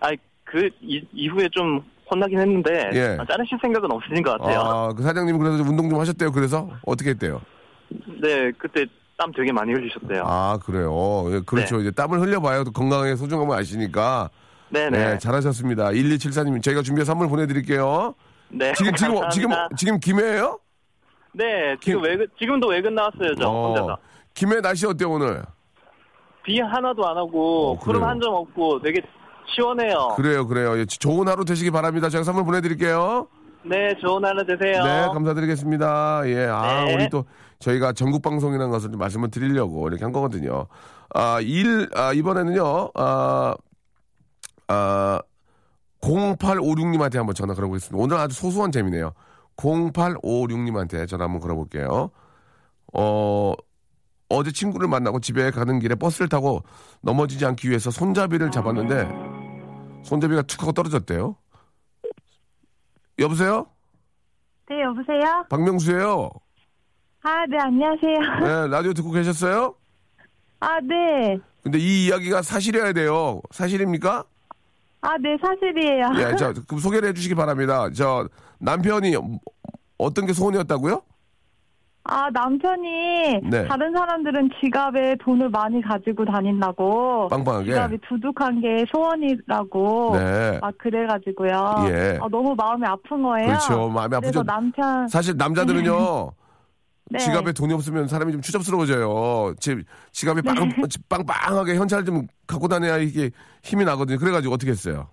아이, 0.00 0.16
그, 0.44 0.68
이, 0.80 1.00
이후에 1.12 1.48
좀 1.52 1.80
혼나긴 2.10 2.40
했는데, 2.40 2.90
예. 2.94 3.16
아, 3.20 3.24
자르실 3.24 3.56
생각은 3.62 3.90
없으신 3.90 4.22
것 4.22 4.32
같아요. 4.38 4.60
아, 4.60 4.92
그 4.92 5.02
사장님 5.02 5.38
그래서 5.38 5.56
좀 5.58 5.68
운동 5.68 5.88
좀 5.88 6.00
하셨대요. 6.00 6.32
그래서 6.32 6.68
어떻게 6.84 7.10
했대요? 7.10 7.40
네, 8.20 8.50
그때 8.58 8.84
땀 9.16 9.30
되게 9.32 9.52
많이 9.52 9.72
흘리셨대요. 9.72 10.24
아, 10.26 10.58
그래요. 10.64 11.24
예, 11.30 11.40
그렇죠. 11.46 11.76
네. 11.76 11.82
이제 11.82 11.90
땀을 11.92 12.20
흘려봐야 12.20 12.64
또 12.64 12.72
건강의 12.72 13.16
소중함을 13.16 13.56
아시니까. 13.56 14.28
네네. 14.72 14.90
네, 14.90 15.18
잘하셨습니다. 15.18 15.90
1274님, 15.90 16.62
저희가 16.62 16.82
준비해 16.82 17.04
선물 17.04 17.28
보내드릴게요. 17.28 18.14
네. 18.48 18.72
지금, 18.74 18.94
지금, 18.94 19.14
지금, 19.30 19.48
감사합니다. 19.50 19.76
지금 19.76 20.00
김해예요 20.00 20.58
네, 21.34 21.76
지금 21.82 22.00
김- 22.00 22.10
외근, 22.10 22.26
지금도 22.38 22.68
외근 22.68 22.94
나왔어요, 22.94 23.34
저, 23.38 23.48
혼자서. 23.48 23.98
김해 24.34 24.60
날씨 24.60 24.86
어때요, 24.86 25.10
오늘? 25.10 25.42
비 26.44 26.58
하나도 26.60 27.06
안 27.06 27.16
하고, 27.16 27.72
어? 27.72 27.78
구름 27.78 28.02
한 28.04 28.18
점 28.20 28.34
없고, 28.34 28.80
되게 28.82 29.00
시원해요. 29.54 30.14
그래요, 30.16 30.46
그래요. 30.46 30.78
예, 30.78 30.84
좋은 30.86 31.28
하루 31.28 31.44
되시기 31.44 31.70
바랍니다. 31.70 32.08
제가 32.08 32.24
선물 32.24 32.44
보내드릴게요. 32.44 33.28
네, 33.64 33.94
좋은 34.00 34.24
하루 34.24 34.44
되세요. 34.44 34.82
네, 34.84 35.00
감사드리겠습니다. 35.12 36.22
예, 36.26 36.46
아, 36.50 36.84
네. 36.84 36.94
우리 36.94 37.08
또 37.10 37.24
저희가 37.60 37.92
전국 37.92 38.22
방송이라는 38.22 38.70
것을 38.70 38.90
좀 38.90 38.98
말씀을 38.98 39.30
드리려고 39.30 39.86
이렇게 39.88 40.02
한 40.04 40.12
거거든요. 40.12 40.66
아, 41.14 41.38
일, 41.40 41.88
아, 41.94 42.12
이번에는요, 42.12 42.90
아, 42.94 43.54
아, 44.72 45.20
0856님한테 46.00 47.16
한번 47.16 47.34
전화 47.34 47.52
걸어보겠습니다. 47.54 48.02
오늘 48.02 48.16
아주 48.16 48.34
소소한 48.34 48.72
재미네요. 48.72 49.12
0856님한테 49.56 51.06
전화 51.06 51.24
한번 51.24 51.40
걸어볼게요. 51.40 52.10
어, 52.94 53.52
어제 54.30 54.50
친구를 54.50 54.88
만나고 54.88 55.20
집에 55.20 55.50
가는 55.50 55.78
길에 55.78 55.94
버스를 55.94 56.28
타고 56.28 56.62
넘어지지 57.02 57.44
않기 57.44 57.68
위해서 57.68 57.90
손잡이를 57.90 58.50
잡았는데 58.50 59.08
손잡이가 60.04 60.42
툭 60.42 60.62
하고 60.62 60.72
떨어졌대요. 60.72 61.36
여보세요? 63.18 63.66
네, 64.68 64.80
여보세요? 64.82 65.44
박명수예요. 65.50 66.30
아, 67.24 67.46
네, 67.46 67.58
안녕하세요. 67.60 68.18
네, 68.40 68.68
라디오 68.68 68.94
듣고 68.94 69.10
계셨어요? 69.10 69.74
아, 70.60 70.80
네. 70.80 71.38
근데 71.62 71.78
이 71.78 72.06
이야기가 72.06 72.42
사실이어야 72.42 72.94
돼요. 72.94 73.40
사실입니까? 73.50 74.24
아, 75.02 75.16
네, 75.18 75.36
사실이에요. 75.40 76.10
예, 76.18 76.36
자, 76.36 76.52
그럼 76.66 76.80
소개를 76.80 77.08
해주시기 77.10 77.34
바랍니다. 77.34 77.88
저 77.94 78.26
남편이 78.58 79.14
어떤 79.98 80.26
게 80.26 80.32
소원이었다고요? 80.32 81.02
아, 82.04 82.28
남편이 82.30 83.40
네. 83.48 83.66
다른 83.68 83.92
사람들은 83.92 84.50
지갑에 84.60 85.16
돈을 85.24 85.50
많이 85.50 85.80
가지고 85.82 86.24
다닌다고 86.24 87.28
빵빵하게. 87.28 87.66
지갑이 87.66 87.98
두둑한 88.08 88.60
게 88.60 88.84
소원이라고 88.92 90.16
네. 90.18 90.58
막 90.60 90.74
그래가지고요. 90.78 91.50
예. 91.88 92.18
아, 92.20 92.26
너무 92.28 92.54
마음이 92.56 92.84
아픈 92.86 93.22
거예요. 93.22 93.46
그렇죠. 93.46 93.88
마음이 93.88 94.16
아프죠. 94.16 94.42
남편 94.42 95.06
사실 95.08 95.36
남자들은요. 95.36 96.32
네. 97.12 97.18
지갑에 97.18 97.52
돈이 97.52 97.74
없으면 97.74 98.08
사람이 98.08 98.32
좀 98.32 98.40
추접스러워져요. 98.40 99.54
지, 99.60 99.76
지갑에 100.12 100.40
빵, 100.40 100.54
네. 100.54 100.74
빵빵하게 101.08 101.76
현찰 101.76 102.04
좀 102.04 102.26
갖고 102.46 102.68
다녀야 102.68 102.96
이게 102.96 103.30
힘이 103.62 103.84
나거든요. 103.84 104.18
그래가지고 104.18 104.54
어떻게 104.54 104.70
했어요? 104.70 105.08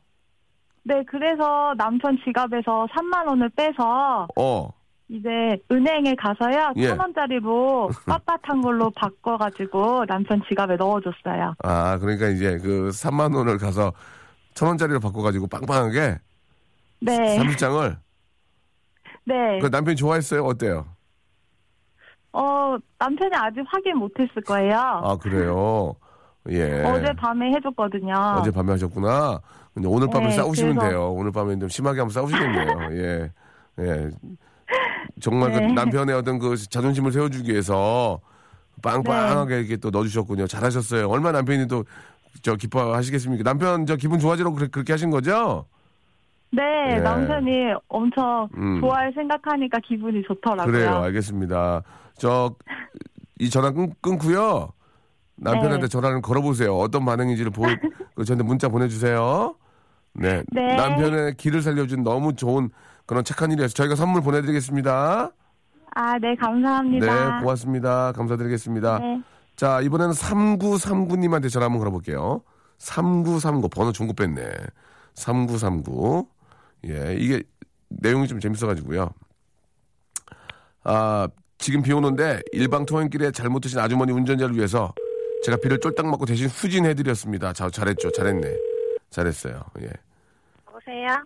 네, 0.83 1.03
그래서 1.05 1.73
남편 1.77 2.17
지갑에서 2.23 2.87
3만 2.93 3.27
원을 3.27 3.49
빼서 3.49 4.27
어. 4.37 4.69
이제 5.09 5.27
은행에 5.71 6.15
가서요 6.15 6.71
예. 6.77 6.87
천 6.87 6.99
원짜리로 6.99 7.89
빳빳한 8.07 8.63
걸로 8.63 8.89
바꿔가지고 8.91 10.05
남편 10.05 10.41
지갑에 10.47 10.77
넣어줬어요. 10.77 11.55
아, 11.63 11.97
그러니까 11.97 12.29
이제 12.29 12.57
그 12.59 12.89
3만 12.93 13.35
원을 13.35 13.57
가서 13.57 13.91
천 14.53 14.69
원짜리로 14.69 14.99
바꿔가지고 15.01 15.47
빵빵하게 15.47 16.17
네, 17.01 17.37
30장을 17.37 17.97
네. 19.25 19.59
그 19.59 19.67
남편이 19.67 19.95
좋아했어요? 19.97 20.43
어때요? 20.45 20.85
어 22.33 22.77
남편이 22.99 23.31
아직 23.35 23.63
확인 23.67 23.97
못했을 23.97 24.41
거예요. 24.45 24.75
아, 24.77 25.17
그래요? 25.17 25.95
예. 26.49 26.83
어제 26.85 27.11
밤에 27.13 27.51
해줬거든요. 27.55 28.13
어제 28.39 28.51
밤에 28.51 28.71
하셨구나. 28.71 29.39
근데 29.73 29.87
오늘 29.87 30.07
밤에 30.09 30.27
네, 30.27 30.31
싸우시면 30.31 30.75
그래서- 30.75 30.89
돼요. 30.89 31.11
오늘 31.13 31.31
밤에 31.31 31.57
좀 31.57 31.69
심하게 31.69 31.99
한번 31.99 32.13
싸우시겠네요. 32.13 32.77
예. 32.93 33.31
예. 33.79 34.09
정말 35.21 35.51
그 35.51 35.57
네. 35.57 35.73
남편의 35.73 36.15
어떤 36.15 36.39
그 36.39 36.55
자존심을 36.55 37.11
세워주기 37.11 37.51
위해서 37.51 38.19
빵빵하게 38.81 39.55
네. 39.55 39.59
이렇게 39.61 39.77
또 39.77 39.89
넣어주셨군요. 39.89 40.47
잘하셨어요. 40.47 41.07
얼마나 41.09 41.39
남편이 41.39 41.67
또 41.67 41.83
저 42.43 42.55
기뻐하시겠습니까? 42.55 43.43
남편 43.43 43.87
저 43.87 43.95
기분 43.95 44.19
좋아지라고 44.19 44.55
그렇게 44.71 44.93
하신 44.93 45.09
거죠? 45.09 45.65
네, 46.51 46.95
예. 46.95 46.99
남편이 46.99 47.73
엄청 47.87 48.49
음. 48.57 48.79
좋아할 48.81 49.13
생각하니까 49.13 49.79
기분이 49.85 50.23
좋더라고요. 50.23 50.71
그래요. 50.71 50.95
알겠습니다. 51.03 51.83
저 52.17 52.55
이 53.39 53.49
전화 53.49 53.71
끊, 53.71 53.93
끊고요. 54.01 54.69
남편한테 55.37 55.83
네. 55.83 55.87
전화를 55.87 56.21
걸어보세요. 56.21 56.75
어떤 56.77 57.05
반응인지를 57.05 57.51
보, 57.51 57.63
그 58.15 58.25
저한테 58.25 58.43
문자 58.43 58.67
보내주세요. 58.67 59.55
네. 60.13 60.43
네. 60.51 60.75
남편의 60.75 61.35
길을 61.37 61.61
살려준 61.61 62.03
너무 62.03 62.35
좋은 62.35 62.69
그런 63.05 63.23
착한 63.23 63.51
일이어서 63.51 63.73
저희가 63.73 63.95
선물 63.95 64.21
보내드리겠습니다. 64.21 65.31
아, 65.95 66.19
네, 66.19 66.35
감사합니다. 66.35 67.05
네, 67.05 67.41
고맙습니다. 67.41 68.11
감사드리겠습니다. 68.11 68.99
네. 68.99 69.21
자, 69.55 69.81
이번에는 69.81 70.13
3939님한테 70.13 71.49
전화 71.49 71.65
한번 71.65 71.79
걸어볼게요. 71.79 72.41
3939, 72.77 73.69
번호 73.69 73.91
중고 73.91 74.13
뺐네. 74.13 74.51
3939. 75.15 76.27
예, 76.87 77.15
이게 77.17 77.43
내용이 77.89 78.27
좀 78.27 78.39
재밌어가지고요. 78.39 79.11
아, 80.83 81.27
지금 81.57 81.81
비 81.81 81.91
오는데 81.91 82.41
일방 82.51 82.85
통행길에 82.85 83.31
잘못 83.31 83.59
드신 83.59 83.79
아주머니 83.79 84.11
운전자를 84.11 84.55
위해서 84.55 84.93
제가 85.43 85.57
비를 85.57 85.79
쫄딱 85.79 86.05
맞고 86.05 86.25
대신 86.25 86.47
후진해드렸습니다. 86.47 87.53
자, 87.53 87.69
잘했죠. 87.69 88.11
잘했네. 88.11 88.55
잘했어요. 89.09 89.61
예. 89.81 89.89
여보세요? 90.67 91.23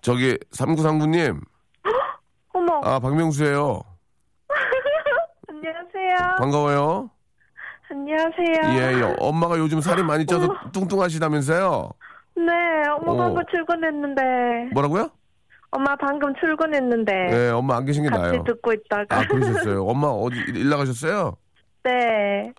저기, 0.00 0.36
3939님. 0.52 1.40
어머, 2.54 2.80
아, 2.82 2.98
박명수예요 2.98 3.80
안녕하세요. 5.48 6.36
반가워요. 6.38 7.10
안녕하세요. 7.90 8.78
예, 8.78 8.98
예. 9.00 9.16
엄마가 9.18 9.58
요즘 9.58 9.80
살이 9.80 10.02
많이 10.02 10.24
쪄서 10.24 10.48
뚱뚱하시다면서요? 10.72 11.90
네, 12.34 12.52
엄마 12.98 13.12
어. 13.12 13.16
방금 13.16 13.42
출근했는데. 13.50 14.70
뭐라고요? 14.72 15.10
엄마 15.70 15.96
방금 15.96 16.34
출근했는데. 16.40 17.12
예, 17.32 17.50
엄마 17.50 17.76
안 17.76 17.84
계신 17.84 18.02
게 18.02 18.08
같이 18.10 18.22
나아요. 18.22 18.44
듣고 18.44 18.72
있다가. 18.72 19.20
아, 19.20 19.26
그러셨어요. 19.26 19.84
엄마 19.86 20.08
어디 20.08 20.36
일 20.54 20.68
나가셨어요? 20.68 21.36
네. 21.84 22.52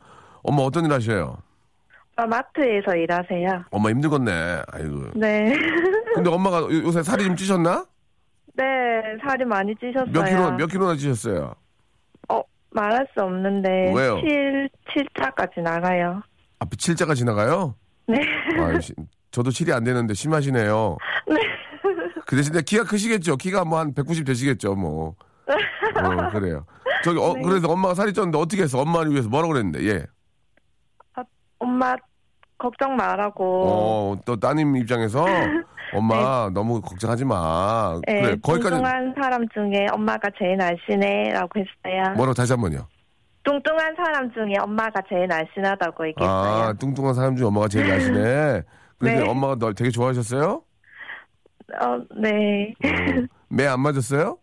엄마 0.43 0.63
어떤 0.63 0.85
일 0.85 0.91
하셔요? 0.93 1.37
아, 2.15 2.25
마트에서 2.27 2.95
일하세요. 2.95 3.65
엄마 3.71 3.89
힘들겠네. 3.89 4.61
아이고. 4.71 5.11
네. 5.15 5.53
근데 6.13 6.29
엄마가 6.29 6.59
요- 6.61 6.83
요새 6.83 7.01
살이 7.01 7.23
좀 7.25 7.35
찌셨나? 7.35 7.85
네, 8.55 8.63
살이 9.25 9.45
많이 9.45 9.73
찌셨어요. 9.75 10.11
몇 10.11 10.23
킬로, 10.25 10.51
몇 10.51 10.67
킬로나 10.67 10.95
찌셨어요? 10.95 11.55
어, 12.29 12.41
말할 12.71 13.07
수 13.13 13.23
없는데. 13.23 13.91
왜요? 13.95 14.19
7, 14.21 14.69
7차까지 15.17 15.61
나가요. 15.61 16.21
앞에 16.59 16.75
7자가 16.77 17.15
지나가요? 17.15 17.73
네. 18.07 18.17
아, 18.59 18.79
시- 18.79 18.93
저도 19.33 19.49
7이 19.49 19.73
안 19.75 19.83
되는데 19.83 20.13
심하시네요. 20.13 20.97
네. 21.27 21.35
그 22.27 22.35
대신에 22.35 22.61
키가 22.61 22.83
크시겠죠? 22.83 23.35
키가 23.35 23.65
뭐 23.65 23.79
한 23.79 23.93
190 23.93 24.25
되시겠죠, 24.25 24.75
뭐. 24.75 25.15
어, 25.47 26.29
그래요. 26.29 26.65
저기, 27.03 27.19
어, 27.19 27.33
네. 27.33 27.41
그래서 27.41 27.67
엄마가 27.67 27.95
살이 27.95 28.13
쪘는데 28.13 28.39
어떻게 28.39 28.61
했어? 28.61 28.79
엄마를 28.79 29.11
위해서 29.11 29.27
뭐라고 29.27 29.53
그랬는데, 29.53 29.83
예. 29.87 30.05
엄마, 31.57 31.95
걱정 32.59 32.95
말라고. 32.95 33.63
어, 33.65 34.19
또 34.23 34.39
따님 34.39 34.75
입장에서 34.77 35.25
엄마 35.93 36.49
너무 36.53 36.79
걱정하지 36.81 37.25
마. 37.25 37.99
네, 38.05 38.21
그래, 38.21 38.35
거기까지 38.41 38.69
뚱뚱한 38.75 39.15
사람 39.19 39.49
중에 39.49 39.87
엄마가 39.91 40.29
제일 40.37 40.57
날씬해라고 40.57 41.49
했어요. 41.59 42.13
뭐라고 42.15 42.33
다시 42.35 42.53
한 42.53 42.61
번요. 42.61 42.87
뚱뚱한 43.43 43.95
사람 43.95 44.31
중에 44.31 44.53
엄마가 44.61 45.01
제일 45.09 45.27
날씬하다고 45.27 46.07
얘기했어요. 46.09 46.29
아, 46.69 46.73
뚱뚱한 46.73 47.13
사람 47.15 47.35
중에 47.35 47.47
엄마가 47.47 47.67
제일 47.67 47.87
나시네. 47.89 48.61
근데 49.03 49.21
네. 49.23 49.29
엄마가 49.29 49.55
널 49.55 49.73
되게 49.73 49.89
좋아하셨어요? 49.91 50.61
어, 51.81 51.97
네. 52.21 52.73
매 53.49 53.65
안 53.67 53.79
맞았어요? 53.81 54.37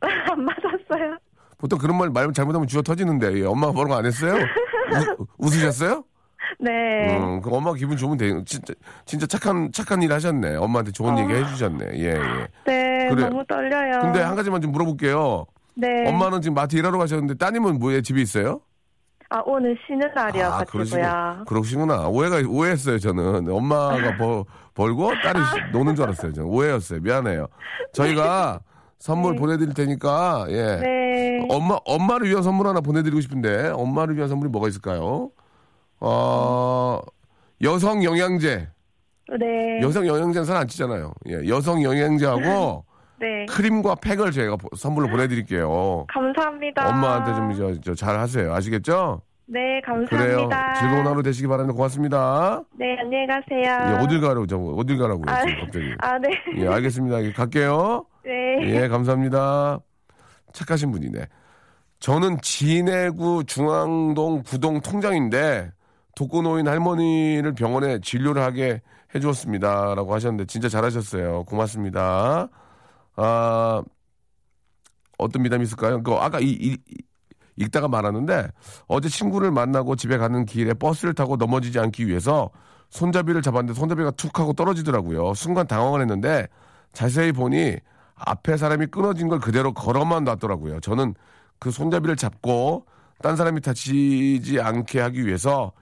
안 0.02 0.44
맞았어요. 0.44 1.16
보통 1.58 1.78
그런 1.78 1.96
말 1.96 2.10
말면 2.10 2.34
잘못하면 2.34 2.66
주워 2.66 2.82
터지는데 2.82 3.34
예, 3.40 3.44
엄마가 3.44 3.72
뭐라고 3.72 3.94
안 3.94 4.06
했어요? 4.06 4.34
우, 5.18 5.26
웃으셨어요? 5.38 6.04
네. 6.60 7.16
음, 7.18 7.40
그 7.40 7.50
엄마가 7.54 7.76
기분 7.76 7.96
좋으면 7.96 8.18
돼. 8.18 8.30
진짜 8.44 8.74
진짜 9.06 9.26
착한 9.26 9.70
착한 9.72 10.02
일 10.02 10.12
하셨네. 10.12 10.56
엄마한테 10.56 10.92
좋은 10.92 11.14
어. 11.14 11.20
얘기 11.20 11.32
해주셨네. 11.32 11.86
예 11.94 12.04
예. 12.10 12.48
네, 12.66 13.08
그래요. 13.08 13.28
너무 13.30 13.44
떨려요. 13.46 14.00
근데 14.00 14.20
한 14.20 14.34
가지만 14.36 14.60
좀 14.60 14.72
물어볼게요. 14.72 15.46
네. 15.76 16.08
엄마는 16.08 16.40
지금 16.42 16.54
마트 16.54 16.76
일하러 16.76 16.98
가셨는데 16.98 17.34
따님은 17.34 17.78
뭐에 17.78 18.02
집에 18.02 18.20
있어요? 18.20 18.60
아, 19.34 19.42
오늘 19.46 19.76
쉬는 19.84 20.14
날이어가지고요. 20.14 21.44
그러시구나. 21.48 22.06
오해가 22.08 22.36
오해했어요 22.48 23.00
저는. 23.00 23.48
엄마가 23.50 23.96
벌, 24.16 24.44
벌고 24.74 25.10
딸이 25.24 25.40
시- 25.40 25.72
노는 25.72 25.96
줄 25.96 26.04
알았어요. 26.04 26.32
저는 26.32 26.48
오해였어요. 26.48 27.00
미안해요. 27.00 27.48
저희가 27.92 28.60
선물 29.00 29.32
네. 29.32 29.38
보내드릴 29.40 29.74
테니까 29.74 30.46
예. 30.50 30.76
네. 30.76 31.46
엄마 31.50 31.76
엄마를 31.84 32.28
위한 32.28 32.44
선물 32.44 32.68
하나 32.68 32.80
보내드리고 32.80 33.20
싶은데 33.20 33.70
엄마를 33.74 34.14
위한 34.16 34.28
선물이 34.28 34.50
뭐가 34.50 34.68
있을까요? 34.68 35.30
어 35.98 37.00
여성 37.62 38.04
영양제. 38.04 38.68
네. 39.40 39.80
여성 39.82 40.06
영양제는 40.06 40.44
살 40.44 40.56
안 40.56 40.68
찌잖아요. 40.68 41.12
예, 41.28 41.48
여성 41.48 41.82
영양제하고 41.82 42.84
네. 43.20 43.46
크림과 43.46 43.96
팩을 43.96 44.32
저희가 44.32 44.56
보- 44.56 44.74
선물로 44.76 45.08
보내드릴게요. 45.08 46.06
감사합니다. 46.08 46.88
엄마한테 46.88 47.54
좀저잘 47.56 48.18
하세요. 48.18 48.52
아시겠죠? 48.52 49.22
네, 49.46 49.80
그래요. 49.82 50.48
감사합니다. 50.48 50.74
즐거운 50.74 51.06
하루 51.06 51.22
되시기 51.22 51.46
바랍니다. 51.46 51.74
고맙습니다. 51.76 52.62
네, 52.78 52.96
안녕히 52.98 53.26
가세요. 53.26 53.90
예, 53.98 54.02
어딜 54.02 54.20
가라고, 54.20 54.46
저, 54.46 54.56
어딜 54.56 54.96
가라고요, 54.98 55.24
아, 55.28 55.34
갑자기. 55.60 55.94
아, 56.00 56.18
네. 56.18 56.30
예, 56.56 56.66
알겠습니다. 56.66 57.22
예, 57.22 57.32
갈게요. 57.32 58.06
네. 58.24 58.30
예, 58.62 58.88
감사합니다. 58.88 59.78
착하신 60.52 60.90
분이네. 60.92 61.26
저는 62.00 62.38
진해구 62.40 63.44
중앙동 63.46 64.42
부동 64.44 64.80
통장인데, 64.80 65.70
독거노인 66.16 66.66
할머니를 66.68 67.54
병원에 67.54 67.98
진료를 68.00 68.40
하게 68.42 68.80
해주었습니다. 69.14 69.94
라고 69.94 70.14
하셨는데, 70.14 70.46
진짜 70.46 70.68
잘하셨어요. 70.70 71.44
고맙습니다. 71.44 72.48
아, 73.16 73.82
어떤 75.18 75.42
미담이 75.42 75.64
있을까요? 75.64 76.02
그, 76.02 76.12
아까 76.14 76.40
이, 76.40 76.46
이- 76.50 76.76
이- 76.88 77.02
읽다가 77.56 77.86
말았는데, 77.88 78.48
어제 78.88 79.08
친구를 79.08 79.52
만나고 79.52 79.94
집에 79.96 80.16
가는 80.18 80.44
길에 80.44 80.74
버스를 80.74 81.14
타고 81.14 81.36
넘어지지 81.36 81.78
않기 81.78 82.06
위해서 82.08 82.50
손잡이를 82.90 83.42
잡았는데 83.42 83.78
손잡이가 83.78 84.10
툭 84.12 84.38
하고 84.40 84.52
떨어지더라고요. 84.52 85.34
순간 85.34 85.66
당황을 85.66 86.00
했는데, 86.00 86.48
자세히 86.92 87.32
보니 87.32 87.76
앞에 88.16 88.56
사람이 88.56 88.86
끊어진 88.86 89.28
걸 89.28 89.38
그대로 89.40 89.72
걸어만 89.72 90.24
놨더라고요. 90.24 90.80
저는 90.80 91.14
그 91.58 91.70
손잡이를 91.70 92.16
잡고 92.16 92.86
딴 93.22 93.36
사람이 93.36 93.60
다치지 93.60 94.60
않게 94.60 95.00
하기 95.00 95.26
위해서 95.26 95.72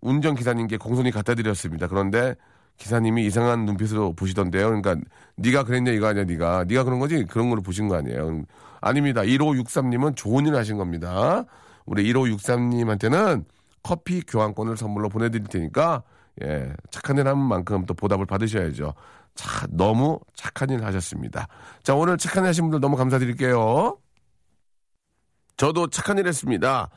운전 0.00 0.34
기사님께 0.34 0.78
공손히 0.78 1.10
갖다 1.10 1.34
드렸습니다. 1.34 1.86
그런데 1.88 2.34
기사님이 2.76 3.26
이상한 3.26 3.64
눈빛으로 3.64 4.14
보시던데요. 4.14 4.66
그러니까 4.66 4.96
네가 5.36 5.64
그랬냐 5.64 5.92
이거 5.92 6.08
아니야 6.08 6.24
네가 6.24 6.64
네가 6.64 6.84
그런 6.84 6.98
거지 6.98 7.24
그런 7.24 7.48
걸로 7.50 7.62
보신 7.62 7.88
거 7.88 7.96
아니에요. 7.96 8.42
아닙니다. 8.80 9.22
1563님은 9.22 10.16
좋은 10.16 10.46
일 10.46 10.56
하신 10.56 10.76
겁니다. 10.76 11.44
우리 11.86 12.12
1563님한테는 12.12 13.44
커피 13.82 14.22
교환권을 14.22 14.76
선물로 14.76 15.08
보내드릴 15.08 15.46
테니까 15.46 16.02
예 16.42 16.72
착한 16.90 17.18
일 17.18 17.26
한 17.26 17.38
만큼 17.38 17.84
또 17.86 17.94
보답을 17.94 18.26
받으셔야죠. 18.26 18.94
자 19.34 19.66
너무 19.70 20.18
착한 20.34 20.70
일 20.70 20.84
하셨습니다. 20.84 21.46
자 21.82 21.94
오늘 21.94 22.18
착한 22.18 22.44
일 22.44 22.48
하신 22.48 22.64
분들 22.64 22.80
너무 22.80 22.96
감사드릴게요. 22.96 23.96
저도 25.56 25.88
착한 25.88 26.18
일 26.18 26.26
했습니다. 26.26 26.88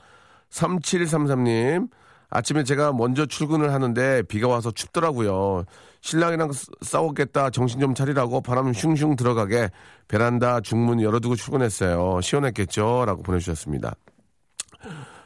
3733님. 0.50 1.90
아침에 2.30 2.64
제가 2.64 2.92
먼저 2.94 3.26
출근을 3.26 3.74
하는데 3.74 4.24
비가 4.24 4.48
와서 4.48 4.72
춥더라고요. 4.72 5.64
신랑이랑 6.02 6.52
싸- 6.52 6.66
싸웠겠다. 6.82 7.50
정신 7.50 7.80
좀 7.80 7.94
차리라고 7.94 8.42
바람 8.42 8.74
슝슝 8.74 9.16
들어가게 9.16 9.70
베란다 10.08 10.62
중문 10.62 11.02
열어두고 11.02 11.36
출근했어요. 11.36 12.22
시원했겠죠? 12.22 13.06
라고 13.06 13.24
보내주셨습니다. 13.24 13.96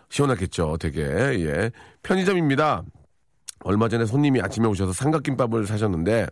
시원했겠죠. 0.10 0.78
되게. 0.80 1.02
예. 1.04 1.72
편의점입니다. 2.04 2.84
얼마 3.64 3.90
전에 3.90 4.06
손님이 4.06 4.42
아침에 4.42 4.68
오셔서 4.68 4.94
삼각김밥을 4.94 5.68
사셨는데 5.68 6.28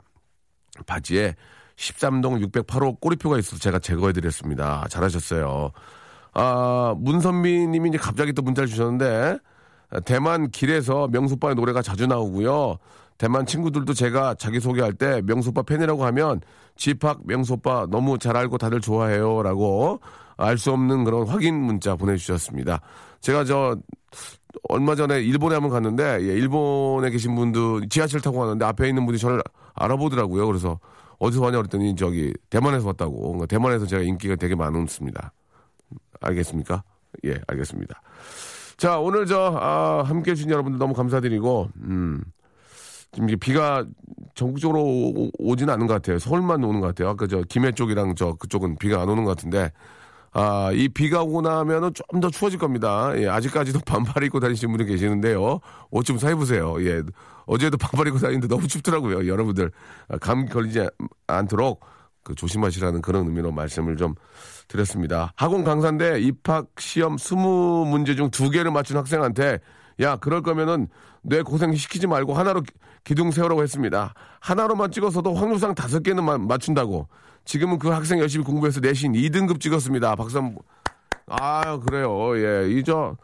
바지에 0.86 1.36
13동 1.76 2.44
608호 2.50 3.00
꼬리표가 3.00 3.38
있어서 3.40 3.58
제가 3.60 3.80
제거해드렸습니다. 3.80 4.86
잘하셨어요. 4.90 5.72
아, 6.34 6.94
문선미 6.98 7.68
님이 7.68 7.90
이제 7.90 7.98
갑자기 7.98 8.32
또 8.34 8.42
문자를 8.42 8.68
주셨는데, 8.70 9.38
대만 10.06 10.50
길에서 10.50 11.08
명수빠의 11.08 11.56
노래가 11.56 11.82
자주 11.82 12.08
나오고요. 12.08 12.78
대만 13.18 13.46
친구들도 13.46 13.94
제가 13.94 14.36
자기소개할 14.36 14.94
때 14.94 15.22
명수빠 15.26 15.64
팬이라고 15.64 16.06
하면 16.06 16.42
집합 16.76 17.18
명수빠 17.24 17.88
너무 17.90 18.20
잘 18.20 18.38
알고 18.38 18.58
다들 18.58 18.82
좋아해요. 18.82 19.42
라고 19.44 20.00
알 20.38 20.58
수 20.58 20.72
없는 20.72 21.04
그런 21.04 21.28
확인 21.28 21.56
문자 21.56 21.96
보내주셨습니다. 21.96 22.80
제가 23.22 23.44
저, 23.44 23.76
얼마 24.70 24.96
전에 24.96 25.20
일본에 25.22 25.56
한번 25.56 25.72
갔는데, 25.72 26.20
예, 26.22 26.26
일본에 26.26 27.10
계신 27.10 27.36
분도 27.36 27.84
지하철 27.88 28.22
타고 28.22 28.40
가는데 28.40 28.64
앞에 28.66 28.88
있는 28.88 29.06
분이 29.08 29.18
저를 29.18 29.42
알아보더라고요. 29.74 30.46
그래서 30.46 30.80
어디서 31.18 31.42
왔냐 31.42 31.58
그랬더니 31.58 31.96
저기 31.96 32.32
대만에서 32.52 32.86
왔다고. 32.88 33.20
그러니까 33.20 33.48
대만에서 33.48 33.88
제가 33.88 34.04
인기가 34.04 34.36
되게 34.36 34.54
많습니다. 34.54 35.34
알겠습니까? 36.22 36.84
예, 37.26 37.40
알겠습니다. 37.48 38.00
자, 38.78 39.00
오늘 39.00 39.26
저, 39.26 39.58
아, 39.60 40.04
함께 40.06 40.32
해주신 40.32 40.52
여러분들 40.52 40.78
너무 40.78 40.94
감사드리고, 40.94 41.70
음, 41.82 42.24
지금 43.12 43.28
이게 43.30 43.36
비가 43.36 43.84
전국적으로 44.36 44.84
오, 44.84 45.30
오지는 45.40 45.74
않은 45.74 45.88
것 45.88 45.94
같아요. 45.96 46.20
서울만 46.20 46.64
오는 46.64 46.80
것 46.80 46.88
같아요. 46.88 47.10
아까 47.10 47.26
저 47.26 47.42
김해 47.42 47.72
쪽이랑 47.72 48.14
저 48.16 48.34
그쪽은 48.34 48.78
비가 48.78 49.02
안 49.02 49.10
오는 49.10 49.24
것 49.24 49.36
같은데, 49.36 49.72
아, 50.34 50.70
이 50.74 50.90
비가 50.90 51.24
오고 51.24 51.42
나면은 51.42 51.92
좀 51.94 52.22
더 52.22 52.30
추워질 52.30 52.60
겁니다. 52.60 53.12
예, 53.18 53.28
아직까지도 53.28 53.80
반팔 53.86 54.24
입고 54.26 54.40
다니시는 54.40 54.76
분이 54.78 54.88
계시는데요. 54.90 55.60
옷 55.90 56.04
좀 56.06 56.20
사입으세요. 56.20 56.76
예, 56.86 57.02
어제도 57.48 57.78
반팔 57.80 58.08
입고 58.08 58.20
다니는데 58.20 58.48
너무 58.48 58.68
춥더라고요. 58.68 59.28
여러분들, 59.28 59.72
아, 60.10 60.18
감기 60.20 60.52
걸리지 60.52 60.82
않- 60.82 60.90
않도록 61.26 61.80
그 62.28 62.36
조심하시라는 62.36 63.02
그런 63.02 63.26
의미로 63.26 63.54
말씀을 63.54 63.96
좀 63.96 64.14
드렸습니다. 64.68 65.32
학원 65.38 65.64
강사인데 65.64 66.20
입학 66.20 66.68
시험 66.78 67.16
20문제 67.16 68.18
중 68.18 68.30
두 68.30 68.50
개를 68.50 68.70
맞춘 68.70 68.98
학생한테 68.98 69.60
야, 70.02 70.18
그럴 70.18 70.42
거면은 70.42 70.90
뇌 71.22 71.42
고생 71.42 71.74
시키지 71.74 72.06
말고 72.06 72.34
하나로 72.34 72.62
기- 72.64 72.74
기둥 73.06 73.32
세우라고 73.32 73.64
했습니다. 73.64 74.14
하나로만 74.42 74.92
찍어서도 74.92 75.34
확률상 75.34 75.74
다섯 75.74 76.04
개는 76.04 76.22
마- 76.26 76.38
맞춘다고. 76.38 77.08
지금은 77.46 77.80
그 77.80 77.88
학생 77.88 78.20
열심히 78.20 78.44
공부해서 78.44 78.82
내신 78.82 79.14
2등급 79.14 79.62
찍었습니다. 79.62 80.16
박수 80.18 80.38
한번. 80.38 80.58
아, 81.28 81.80
그래요. 81.80 82.38
예, 82.38 82.70
이저 82.70 83.16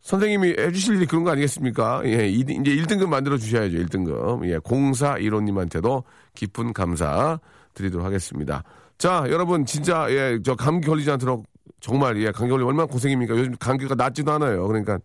선생님이 0.00 0.54
해주실 0.58 0.96
일이 0.96 1.06
그런 1.06 1.24
거 1.24 1.30
아니겠습니까? 1.32 2.00
예, 2.06 2.26
이- 2.26 2.40
이제 2.40 2.54
1등급 2.54 3.08
만들어 3.08 3.36
주셔야죠. 3.36 3.76
1등급. 3.76 4.48
예, 4.50 4.56
공사 4.58 5.16
1호님한테도 5.16 6.02
깊은 6.34 6.72
감사 6.72 7.38
드리도록 7.76 8.04
하겠습니다. 8.04 8.64
자, 8.98 9.24
여러분 9.28 9.64
진짜 9.64 10.06
예, 10.10 10.40
저 10.42 10.56
감기 10.56 10.88
걸리지 10.88 11.10
않도록 11.12 11.44
정말 11.80 12.16
예, 12.20 12.32
감기 12.32 12.50
걸리면 12.50 12.68
얼마나 12.68 12.86
고생입니까? 12.86 13.36
요즘 13.36 13.54
감기가 13.58 13.94
낫지도 13.94 14.32
않아요. 14.32 14.66
그러니까 14.66 14.98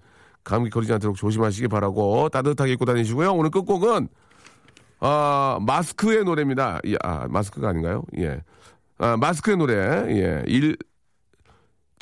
감기 0.44 0.70
걸리지 0.72 0.94
않도록 0.94 1.18
조심하시기 1.18 1.68
바라고 1.68 2.30
따뜻하게 2.30 2.74
입고 2.74 2.86
다니시고요. 2.86 3.34
오늘 3.34 3.52
끝곡은 3.52 4.08
아, 5.02 5.60
마스크의 5.62 6.24
노래입니다. 6.24 6.80
예, 6.88 6.96
아, 7.04 7.28
마스크가 7.30 7.70
아닌가요? 7.70 8.04
예. 8.18 8.42
아, 8.98 9.18
마스크의 9.18 9.58
노래. 9.58 9.76
예. 10.10 10.44
1 10.48 10.78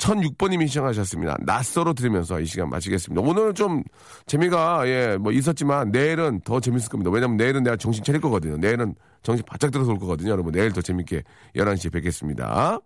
1006번님이 0.00 0.66
시청하셨습니다. 0.68 1.36
낯서로 1.44 1.92
들으면서 1.92 2.40
이 2.40 2.46
시간 2.46 2.70
마치겠습니다. 2.70 3.20
오늘은 3.20 3.54
좀 3.54 3.82
재미가, 4.26 4.88
예, 4.88 5.16
뭐 5.18 5.30
있었지만 5.30 5.92
내일은 5.92 6.40
더 6.40 6.58
재밌을 6.58 6.88
겁니다. 6.88 7.10
왜냐면 7.10 7.36
내일은 7.36 7.62
내가 7.62 7.76
정신 7.76 8.02
차릴 8.02 8.20
거거든요. 8.20 8.56
내일은 8.56 8.94
정신 9.22 9.44
바짝 9.46 9.70
들어서 9.70 9.92
올 9.92 9.98
거거든요. 9.98 10.30
여러분, 10.30 10.52
내일 10.52 10.72
더 10.72 10.80
재밌게 10.80 11.22
11시에 11.54 11.92
뵙겠습니다. 11.92 12.80